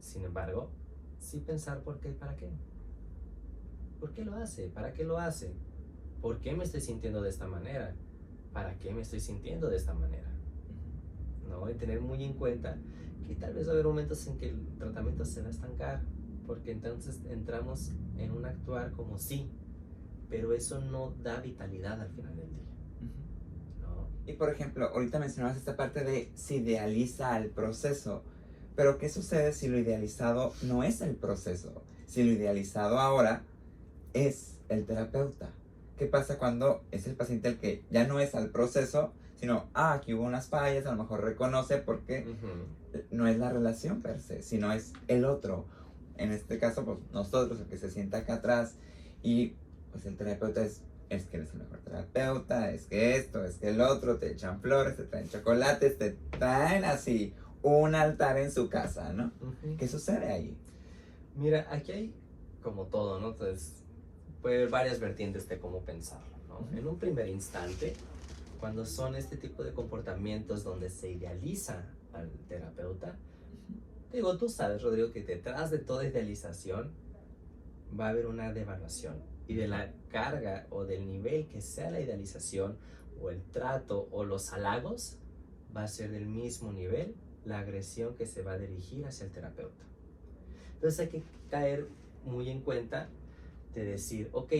[0.00, 0.70] Sin embargo,
[1.18, 2.50] sí pensar por qué y para qué.
[3.98, 4.68] ¿Por qué lo hace?
[4.68, 5.54] ¿Para qué lo hace?
[6.20, 7.94] ¿Por qué me estoy sintiendo de esta manera?
[8.52, 10.30] ¿Para qué me estoy sintiendo de esta manera?
[11.48, 11.68] ¿no?
[11.70, 12.78] Y tener muy en cuenta
[13.26, 16.02] que tal vez va a haber momentos en que el tratamiento se va a estancar,
[16.46, 19.50] porque entonces entramos en un actuar como sí,
[20.28, 22.60] pero eso no da vitalidad al final del día.
[24.26, 28.22] Y por ejemplo, ahorita mencionabas esta parte de se idealiza el proceso,
[28.76, 31.82] pero ¿qué sucede si lo idealizado no es el proceso?
[32.06, 33.42] Si lo idealizado ahora
[34.12, 35.50] es el terapeuta.
[36.00, 39.92] ¿Qué pasa cuando es el paciente el que ya no es al proceso, sino, ah,
[39.92, 43.04] aquí hubo unas fallas, a lo mejor reconoce porque Ujú.
[43.10, 45.66] no es la relación per se, sino es el otro.
[46.16, 48.76] En este caso, pues nosotros, el que se sienta acá atrás
[49.22, 49.56] y
[49.92, 53.68] pues el terapeuta es, es que eres el mejor terapeuta, es que esto, es que
[53.68, 58.70] el otro, te echan flores, te traen chocolates, te traen así un altar en su
[58.70, 59.32] casa, ¿no?
[59.76, 60.56] ¿Qué sucede ahí?
[61.36, 62.14] Mira, aquí hay
[62.62, 63.32] como todo, ¿no?
[63.32, 63.79] Entonces,
[64.42, 66.68] puede haber varias vertientes de cómo pensarlo, ¿no?
[66.76, 67.94] En un primer instante,
[68.58, 73.16] cuando son este tipo de comportamientos donde se idealiza al terapeuta,
[74.12, 76.92] digo, tú sabes, Rodrigo, que detrás de toda idealización
[77.98, 82.00] va a haber una devaluación y de la carga o del nivel que sea la
[82.00, 82.78] idealización
[83.20, 85.18] o el trato o los halagos,
[85.76, 89.32] va a ser del mismo nivel la agresión que se va a dirigir hacia el
[89.32, 89.84] terapeuta.
[90.74, 91.88] Entonces hay que caer
[92.24, 93.08] muy en cuenta
[93.74, 94.52] de decir, ok,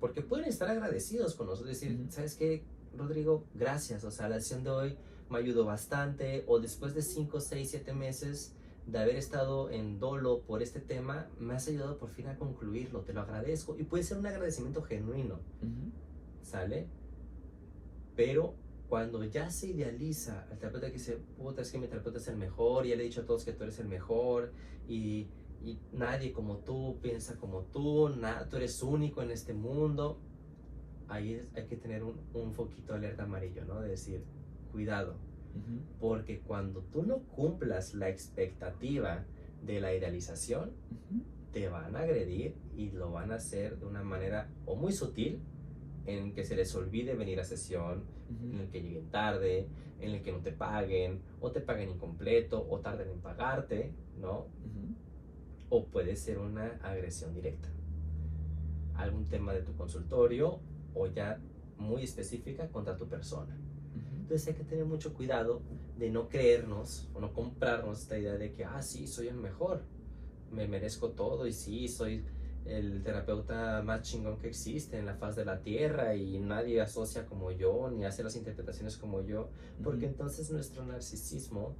[0.00, 2.10] porque pueden estar agradecidos con nosotros, decir, Ujú.
[2.10, 2.64] ¿sabes qué,
[2.96, 3.44] Rodrigo?
[3.54, 4.96] Gracias, o sea, la sesión de hoy
[5.28, 8.54] me ayudó bastante, o después de 5, 6, 7 meses
[8.86, 13.02] de haber estado en dolo por este tema, me has ayudado por fin a concluirlo,
[13.02, 15.92] te lo agradezco, y puede ser un agradecimiento genuino, Ujú.
[16.42, 16.86] ¿sale?
[18.16, 18.54] Pero
[18.88, 22.36] cuando ya se idealiza al terapeuta que dice, puta, es que mi terapeuta es el
[22.36, 24.52] mejor, y ya le he dicho a todos que tú eres el mejor,
[24.88, 25.26] y,
[25.64, 28.10] y nadie como tú piensa como tú,
[28.48, 30.18] tú eres único en este mundo,
[31.08, 33.80] ahí hay que tener un, un foquito de alerta amarillo, ¿no?
[33.80, 34.22] De decir,
[34.70, 35.14] cuidado,
[35.54, 35.80] Ujú.
[35.98, 39.24] porque cuando tú no cumplas la expectativa
[39.62, 41.22] de la idealización, Ujú.
[41.52, 45.40] te van a agredir y lo van a hacer de una manera o muy sutil,
[46.06, 48.62] en que se les olvide venir a sesión, en Ujú.
[48.62, 49.68] el que lleguen tarde,
[50.00, 54.46] en el que no te paguen, o te paguen incompleto, o tarden en pagarte, ¿no?
[55.70, 57.68] O puede ser una agresión directa.
[58.94, 60.60] Algún tema de tu consultorio
[60.94, 61.40] o ya
[61.76, 63.56] muy específica contra tu persona.
[64.20, 65.62] Entonces hay que tener mucho cuidado
[65.96, 69.82] de no creernos o no comprarnos esta idea de que, ah, sí, soy el mejor,
[70.52, 72.24] me merezco todo y sí, soy
[72.66, 77.24] el terapeuta más chingón que existe en la faz de la tierra y nadie asocia
[77.24, 79.48] como yo ni hace las interpretaciones como yo,
[79.82, 81.74] porque entonces nuestro narcisismo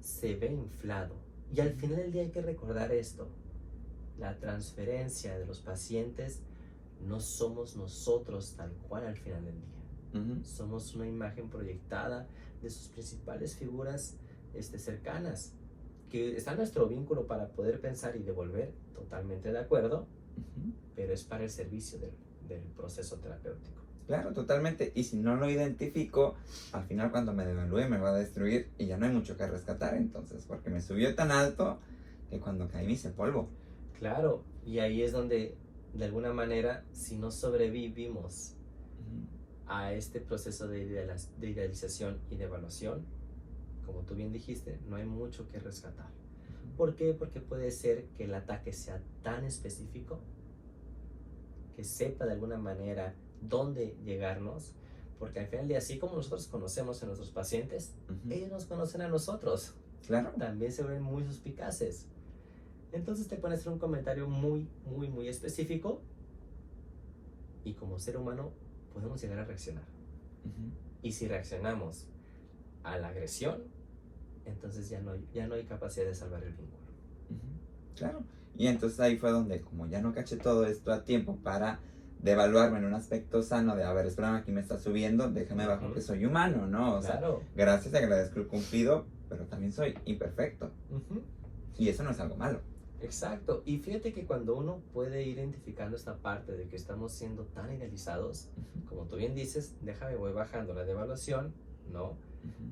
[0.00, 1.14] se ve inflado.
[1.52, 3.28] Y al final del día hay que recordar esto,
[4.18, 6.42] la transferencia de los pacientes
[7.06, 10.44] no somos nosotros tal cual al final del día.
[10.44, 12.26] Somos una imagen proyectada
[12.60, 14.16] de sus principales figuras
[14.54, 15.54] este, cercanas,
[16.10, 20.06] que está nuestro vínculo para poder pensar y devolver, totalmente de acuerdo,
[20.96, 22.12] pero es para el servicio del,
[22.48, 23.79] del proceso terapéutico.
[24.10, 24.90] Claro, totalmente.
[24.96, 26.34] Y si no lo identifico,
[26.72, 29.46] al final cuando me devalúe me va a destruir y ya no hay mucho que
[29.46, 31.78] rescatar entonces, porque me subió tan alto
[32.28, 33.50] que cuando caí me hice polvo.
[34.00, 35.54] Claro, y ahí es donde,
[35.94, 38.56] de alguna manera, si no sobrevivimos
[39.68, 41.06] a este proceso de
[41.42, 43.06] idealización y de evaluación,
[43.86, 46.10] como tú bien dijiste, no hay mucho que rescatar.
[46.76, 47.14] ¿Por qué?
[47.14, 50.18] Porque puede ser que el ataque sea tan específico
[51.76, 54.72] que sepa de alguna manera dónde llegarnos,
[55.18, 58.32] porque al final de así como nosotros conocemos a nuestros pacientes, Ujú.
[58.32, 59.74] ellos nos conocen a nosotros,
[60.06, 60.32] Claro.
[60.38, 62.06] también se ven muy suspicaces.
[62.92, 66.00] Entonces te pueden hacer un comentario muy, muy, muy específico
[67.64, 68.50] y como ser humano
[68.92, 69.84] podemos llegar a reaccionar.
[70.44, 70.70] Ujú.
[71.02, 72.06] Y si reaccionamos
[72.82, 73.62] a la agresión,
[74.44, 76.82] entonces ya no, ya no hay capacidad de salvar el vínculo.
[77.28, 78.22] Ujú, Claro.
[78.56, 81.80] Y entonces ahí fue donde, como ya no caché todo esto a tiempo para
[82.22, 85.92] devaluarme en un aspecto sano de, a ver, espérame, aquí me está subiendo, déjame bajo
[85.92, 86.96] que soy humano, ¿no?
[86.96, 87.42] O sea, claro.
[87.56, 90.70] gracias, agradezco el cumplido, pero también soy imperfecto.
[91.78, 92.60] Y eso no es algo malo.
[93.00, 93.62] Exacto.
[93.64, 97.72] Y fíjate que cuando uno puede ir identificando esta parte de que estamos siendo tan
[97.72, 98.50] idealizados,
[98.86, 101.54] como tú bien dices, déjame, voy bajando la devaluación,
[101.90, 102.16] ¿no?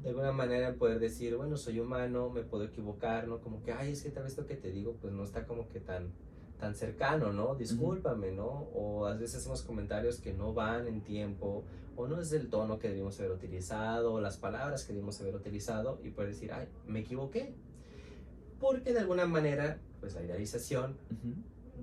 [0.02, 3.40] de alguna manera poder decir, bueno, soy humano, me puedo equivocar, ¿no?
[3.40, 5.68] Como que, ay, es que tal vez lo que te digo, pues no está como
[5.68, 6.12] que tan,
[6.58, 7.54] tan cercano, ¿no?
[7.54, 8.68] Discúlpame, ¿no?
[8.74, 11.64] O a veces hacemos comentarios que no van en tiempo,
[11.96, 15.34] o no es el tono que debimos haber utilizado, o las palabras que debimos haber
[15.34, 17.54] utilizado, y poder decir, ay, me equivoqué.
[18.60, 20.96] Porque de alguna manera, pues la idealización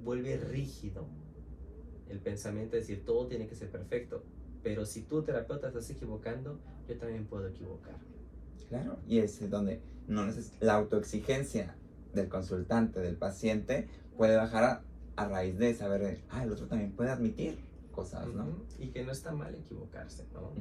[0.04, 1.08] vuelve rígido
[2.10, 4.24] el pensamiento de decir, todo tiene que ser perfecto.
[4.64, 8.04] Pero si tú, terapeuta, estás equivocando, yo también puedo equivocarme.
[8.70, 10.26] Claro, y es donde no
[10.60, 11.76] la autoexigencia
[12.14, 13.88] del consultante, del paciente,
[14.18, 14.84] puede bajar
[15.16, 17.60] a, raíz de saber, ah, el otro también puede admitir
[17.92, 18.48] cosas, ¿no?
[18.80, 20.52] Y que no está mal equivocarse, ¿no?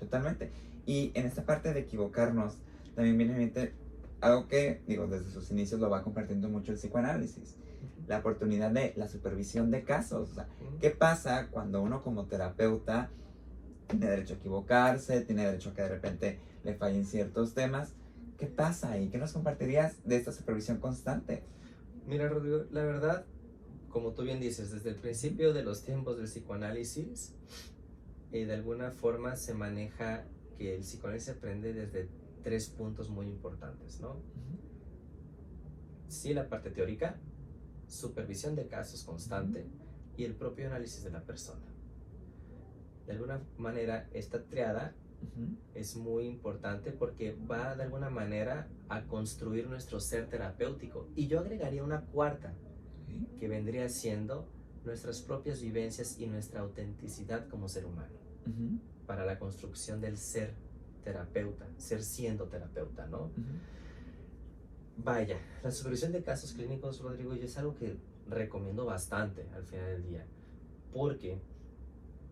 [0.00, 0.50] Totalmente.
[0.86, 2.58] Y en esta parte de equivocarnos,
[2.94, 3.74] también viene a mente
[4.20, 7.56] algo que, digo, desde sus inicios lo va compartiendo mucho el psicoanálisis,
[8.06, 10.30] la oportunidad de la supervisión de casos.
[10.30, 10.48] O sea,
[10.80, 13.10] ¿qué pasa cuando uno como terapeuta
[13.88, 17.92] tiene derecho a equivocarse, tiene derecho a que de repente le fallen ciertos temas?
[18.38, 19.08] ¿Qué pasa ahí?
[19.08, 21.42] ¿Qué nos compartirías de esta supervisión constante?
[22.06, 23.26] Mira, Rodrigo, la verdad,
[23.88, 27.34] como tú bien dices, desde el principio de los tiempos del psicoanálisis,
[28.30, 30.24] eh, de alguna forma se maneja
[30.56, 32.08] que el psicoanálisis aprende desde
[32.44, 34.22] tres puntos muy importantes, ¿no?
[36.06, 37.18] Sí, la parte teórica,
[37.88, 39.66] supervisión de casos constante
[40.16, 41.66] y el propio análisis de la persona.
[43.04, 44.94] De alguna manera, esta triada
[45.74, 51.08] es muy importante porque va de alguna manera a construir nuestro ser terapéutico.
[51.14, 52.54] Y yo agregaría una cuarta,
[53.38, 54.46] que vendría siendo
[54.84, 58.14] nuestras propias vivencias y nuestra autenticidad como ser humano,
[59.06, 60.54] para la construcción del ser
[61.04, 63.30] terapeuta, ser siendo terapeuta, ¿no?
[64.98, 67.96] Vaya, la supervisión de casos clínicos, Rodrigo, yo es algo que
[68.28, 70.26] recomiendo bastante al final del día,
[70.92, 71.38] porque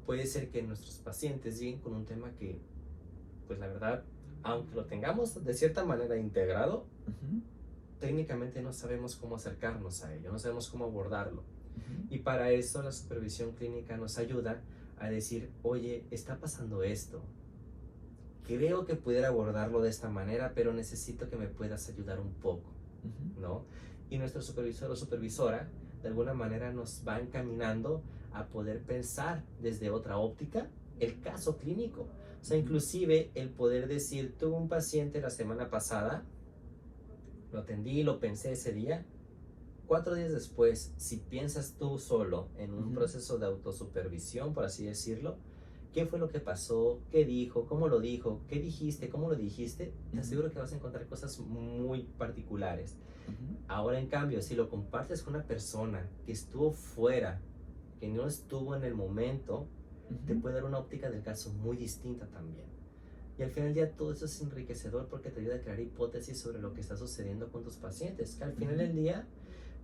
[0.07, 2.61] puede ser que nuestros pacientes lleguen con un tema que,
[3.47, 4.05] pues la verdad,
[4.43, 6.87] aunque lo tengamos de cierta manera integrado,
[8.01, 11.43] técnicamente no sabemos cómo acercarnos a ello, no sabemos cómo abordarlo.
[12.11, 14.61] Y para eso la supervisión clínica nos ayuda
[14.99, 17.23] a decir, oye, está pasando esto,
[18.47, 22.71] creo que pudiera abordarlo de esta manera, pero necesito que me puedas ayudar un poco,
[23.41, 23.65] ¿no?
[24.11, 25.69] Y nuestro supervisor o supervisora
[26.03, 30.69] de alguna manera nos va encaminando a poder pensar desde otra óptica
[31.01, 32.07] el caso clínico.
[32.45, 36.27] O sea, inclusive el poder decir, tuve un paciente la semana pasada,
[37.51, 39.07] lo atendí, lo pensé ese día,
[39.87, 45.39] cuatro días después, si piensas tú solo en un proceso de autosupervisión, por así decirlo,
[45.95, 49.95] qué fue lo que pasó, qué dijo, cómo lo dijo, qué dijiste, cómo lo dijiste,
[50.13, 52.99] te aseguro que vas a encontrar cosas muy particulares.
[53.69, 57.41] Ahora, en cambio, si lo compartes con una persona que estuvo fuera,
[58.01, 59.67] que no estuvo en el momento,
[60.27, 62.67] te puede dar una óptica del caso muy distinta también.
[63.37, 66.39] Y al final del día todo eso es enriquecedor porque te ayuda a crear hipótesis
[66.39, 68.37] sobre lo que está sucediendo con tus pacientes.
[68.37, 69.27] Que al final del día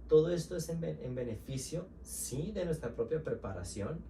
[0.08, 4.00] todo esto es en, en beneficio, sí, de nuestra propia preparación,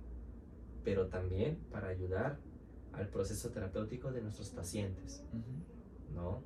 [0.85, 2.39] pero también para ayudar
[2.93, 5.23] al proceso terapéutico de nuestros pacientes,
[6.15, 6.43] ¿no?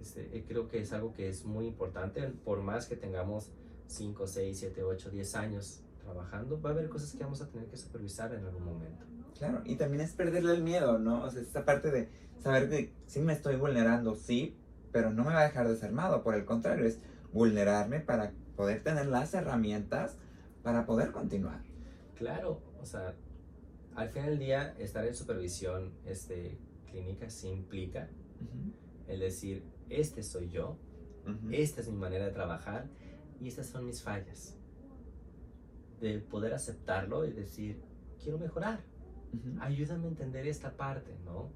[0.00, 3.50] Este, eh, creo que es algo que es muy importante, por más que tengamos
[3.86, 7.68] 5, 6, 7, 8, 10 años trabajando, va a haber cosas que vamos a tener
[7.68, 9.04] que supervisar en algún momento.
[9.38, 11.24] Claro, y también es perderle el miedo, ¿no?
[11.24, 14.56] O sea, esta parte de saber que sí me estoy vulnerando, sí,
[14.92, 16.98] pero no me va a dejar desarmado, por el contrario, es
[17.32, 20.16] vulnerarme para poder tener las herramientas
[20.62, 21.62] para poder continuar.
[22.16, 23.14] Claro, o sea,
[23.94, 26.58] al final del día, estar en supervisión este,
[26.90, 28.08] clínica sí implica
[29.08, 30.78] el decir, este soy yo,
[31.50, 32.88] esta es mi manera de trabajar
[33.40, 34.56] y estas son mis fallas.
[36.02, 37.80] De poder aceptarlo y decir,
[38.22, 38.80] quiero mejorar,
[39.60, 41.50] ayúdame a entender esta parte, ¿no?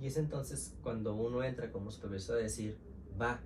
[0.00, 2.78] Y es entonces cuando uno entra como supervisor a decir,
[3.20, 3.40] va,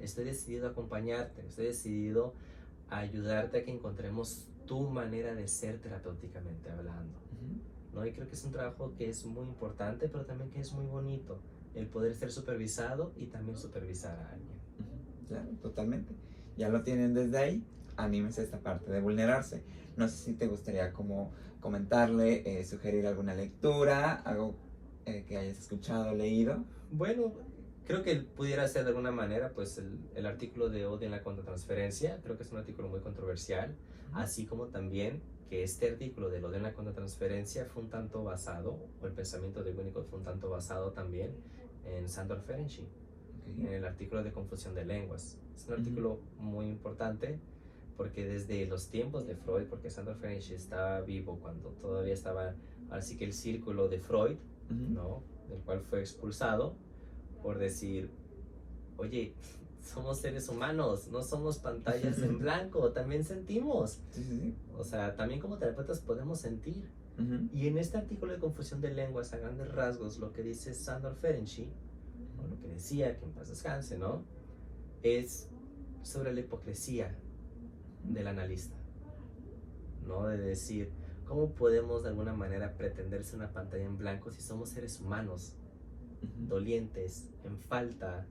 [0.00, 2.34] estoy decidido a acompañarte, estoy decidido
[2.88, 7.18] a ayudarte a que encontremos tu manera de ser terapéuticamente hablando.
[7.92, 8.06] ¿no?
[8.06, 10.86] Y creo que es un trabajo que es muy importante, pero también que es muy
[10.86, 11.40] bonito,
[11.74, 14.58] el poder ser supervisado y también supervisar a alguien.
[15.28, 16.14] Claro, totalmente.
[16.56, 17.64] Ya lo tienen desde ahí,
[17.96, 19.62] anímense a esta parte de vulnerarse.
[19.96, 24.54] No sé si te gustaría como comentarle, eh, sugerir alguna lectura, algo
[25.06, 26.64] eh, que hayas escuchado, leído.
[26.90, 27.32] Bueno,
[27.86, 31.22] creo que pudiera ser de alguna manera pues el, el artículo de odio en la
[31.22, 33.76] contratransferencia, creo que es un artículo muy controversial
[34.14, 38.78] así como también que este artículo de lo de la contratransferencia fue un tanto basado,
[39.00, 41.34] o el pensamiento de Winnicott fue un tanto basado también
[41.84, 42.86] en Sandor Ferenczi,
[43.58, 45.38] en el artículo de confusión de lenguas.
[45.54, 47.38] Es un artículo muy importante
[48.02, 52.56] porque desde los tiempos de Freud, porque Sandor Ferenczi estaba vivo cuando todavía estaba,
[52.90, 54.38] así que el círculo de Freud,
[54.68, 55.22] ¿no?
[55.48, 56.74] del cual fue expulsado
[57.44, 58.10] por decir,
[58.96, 59.36] oye,
[59.80, 64.00] somos seres humanos, no somos pantallas en blanco, también sentimos.
[64.10, 64.56] Sí, sí, sí.
[64.76, 66.90] O sea, también como terapeutas podemos sentir.
[67.20, 67.56] Ujú.
[67.56, 71.14] Y en este artículo de confusión de lenguas a grandes rasgos, lo que dice Sandor
[71.14, 71.70] Ferenczi,
[72.42, 74.24] o lo que decía, que en paz descanse, ¿no?
[75.04, 75.48] Es
[76.02, 77.16] sobre la hipocresía
[78.04, 78.76] del analista,
[80.06, 80.26] ¿no?
[80.26, 80.92] De decir,
[81.24, 85.56] ¿cómo podemos de alguna manera pretender ser una pantalla en blanco si somos seres humanos,
[86.38, 88.26] dolientes, en falta,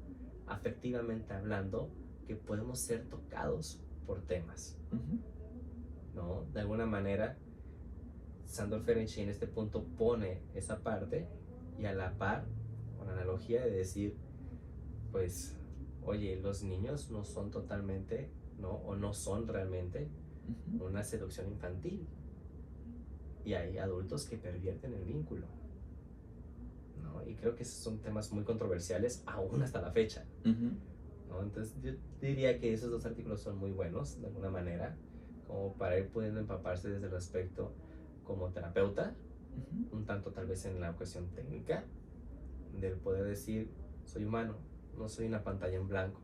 [0.48, 1.90] afectivamente hablando,
[2.28, 4.78] que podemos ser tocados por temas?
[6.14, 6.46] ¿no?
[6.54, 7.38] De alguna manera,
[8.46, 11.28] Sandor Ferenczi en este punto pone esa parte
[11.80, 12.46] y a la par,
[12.98, 14.18] con analogía de decir,
[15.12, 15.56] pues,
[16.04, 18.30] oye, los niños no son totalmente,
[18.62, 18.70] ¿no?
[18.70, 20.08] O no son realmente
[20.80, 22.08] una seducción infantil.
[23.44, 25.48] Y hay adultos que pervierten el vínculo.
[27.02, 27.28] ¿no?
[27.28, 30.26] Y creo que esos son temas muy controversiales aún hasta la fecha.
[30.44, 31.42] ¿no?
[31.42, 34.96] Entonces yo diría que esos dos artículos son muy buenos de alguna manera,
[35.48, 37.74] como para ir pudiendo empaparse desde el aspecto
[38.24, 39.16] como terapeuta,
[39.92, 41.84] un tanto tal vez en la cuestión técnica,
[42.80, 43.70] del poder decir,
[44.06, 44.56] soy humano,
[44.98, 46.22] no soy una pantalla en blanco.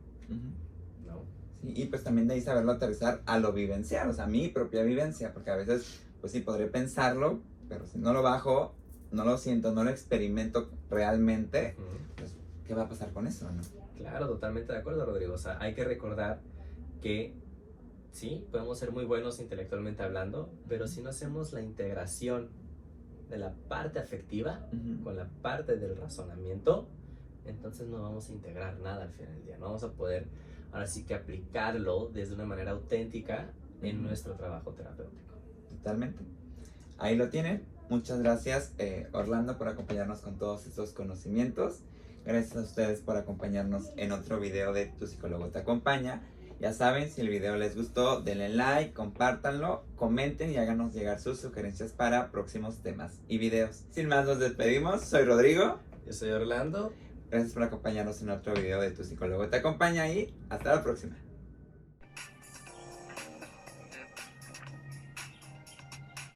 [1.05, 1.23] ¿no?
[1.61, 4.47] Sí, y pues también de ahí saberlo aterrizar a lo vivencial, o sea, a mi
[4.49, 8.73] propia vivencia, porque a veces, pues sí, podré pensarlo, pero si no lo bajo,
[9.11, 11.75] no lo siento, no lo experimento realmente,
[12.15, 12.35] pues,
[12.65, 13.61] ¿qué va a pasar con eso, no?
[13.95, 15.33] Claro, totalmente de acuerdo, Rodrigo.
[15.33, 16.41] O sea, hay que recordar
[17.01, 17.33] que
[18.11, 22.49] sí, podemos ser muy buenos intelectualmente hablando, pero si no hacemos la integración
[23.29, 24.67] de la parte afectiva,
[25.03, 26.87] con la parte del razonamiento,
[27.45, 29.57] entonces no vamos a integrar nada al final del día.
[29.57, 30.27] No vamos a poder,
[30.71, 33.51] ahora sí que aplicarlo desde una manera auténtica
[33.81, 35.35] en nuestro trabajo terapéutico.
[35.69, 36.23] Totalmente.
[36.97, 37.63] Ahí lo tienen.
[37.89, 41.83] Muchas gracias, eh, Orlando, por acompañarnos con todos estos conocimientos.
[42.25, 46.21] Gracias a ustedes por acompañarnos en otro video de Tu psicólogo te acompaña.
[46.59, 51.39] Ya saben, si el video les gustó, denle like, compártanlo, comenten y háganos llegar sus
[51.39, 53.83] sugerencias para próximos temas y videos.
[53.91, 55.01] Sin más, nos despedimos.
[55.03, 55.79] Soy Rodrigo.
[56.05, 56.91] Yo soy Orlando.
[57.29, 61.17] Gracias por acompañarnos en otro video de Tu psicólogo te acompaña y hasta la próxima.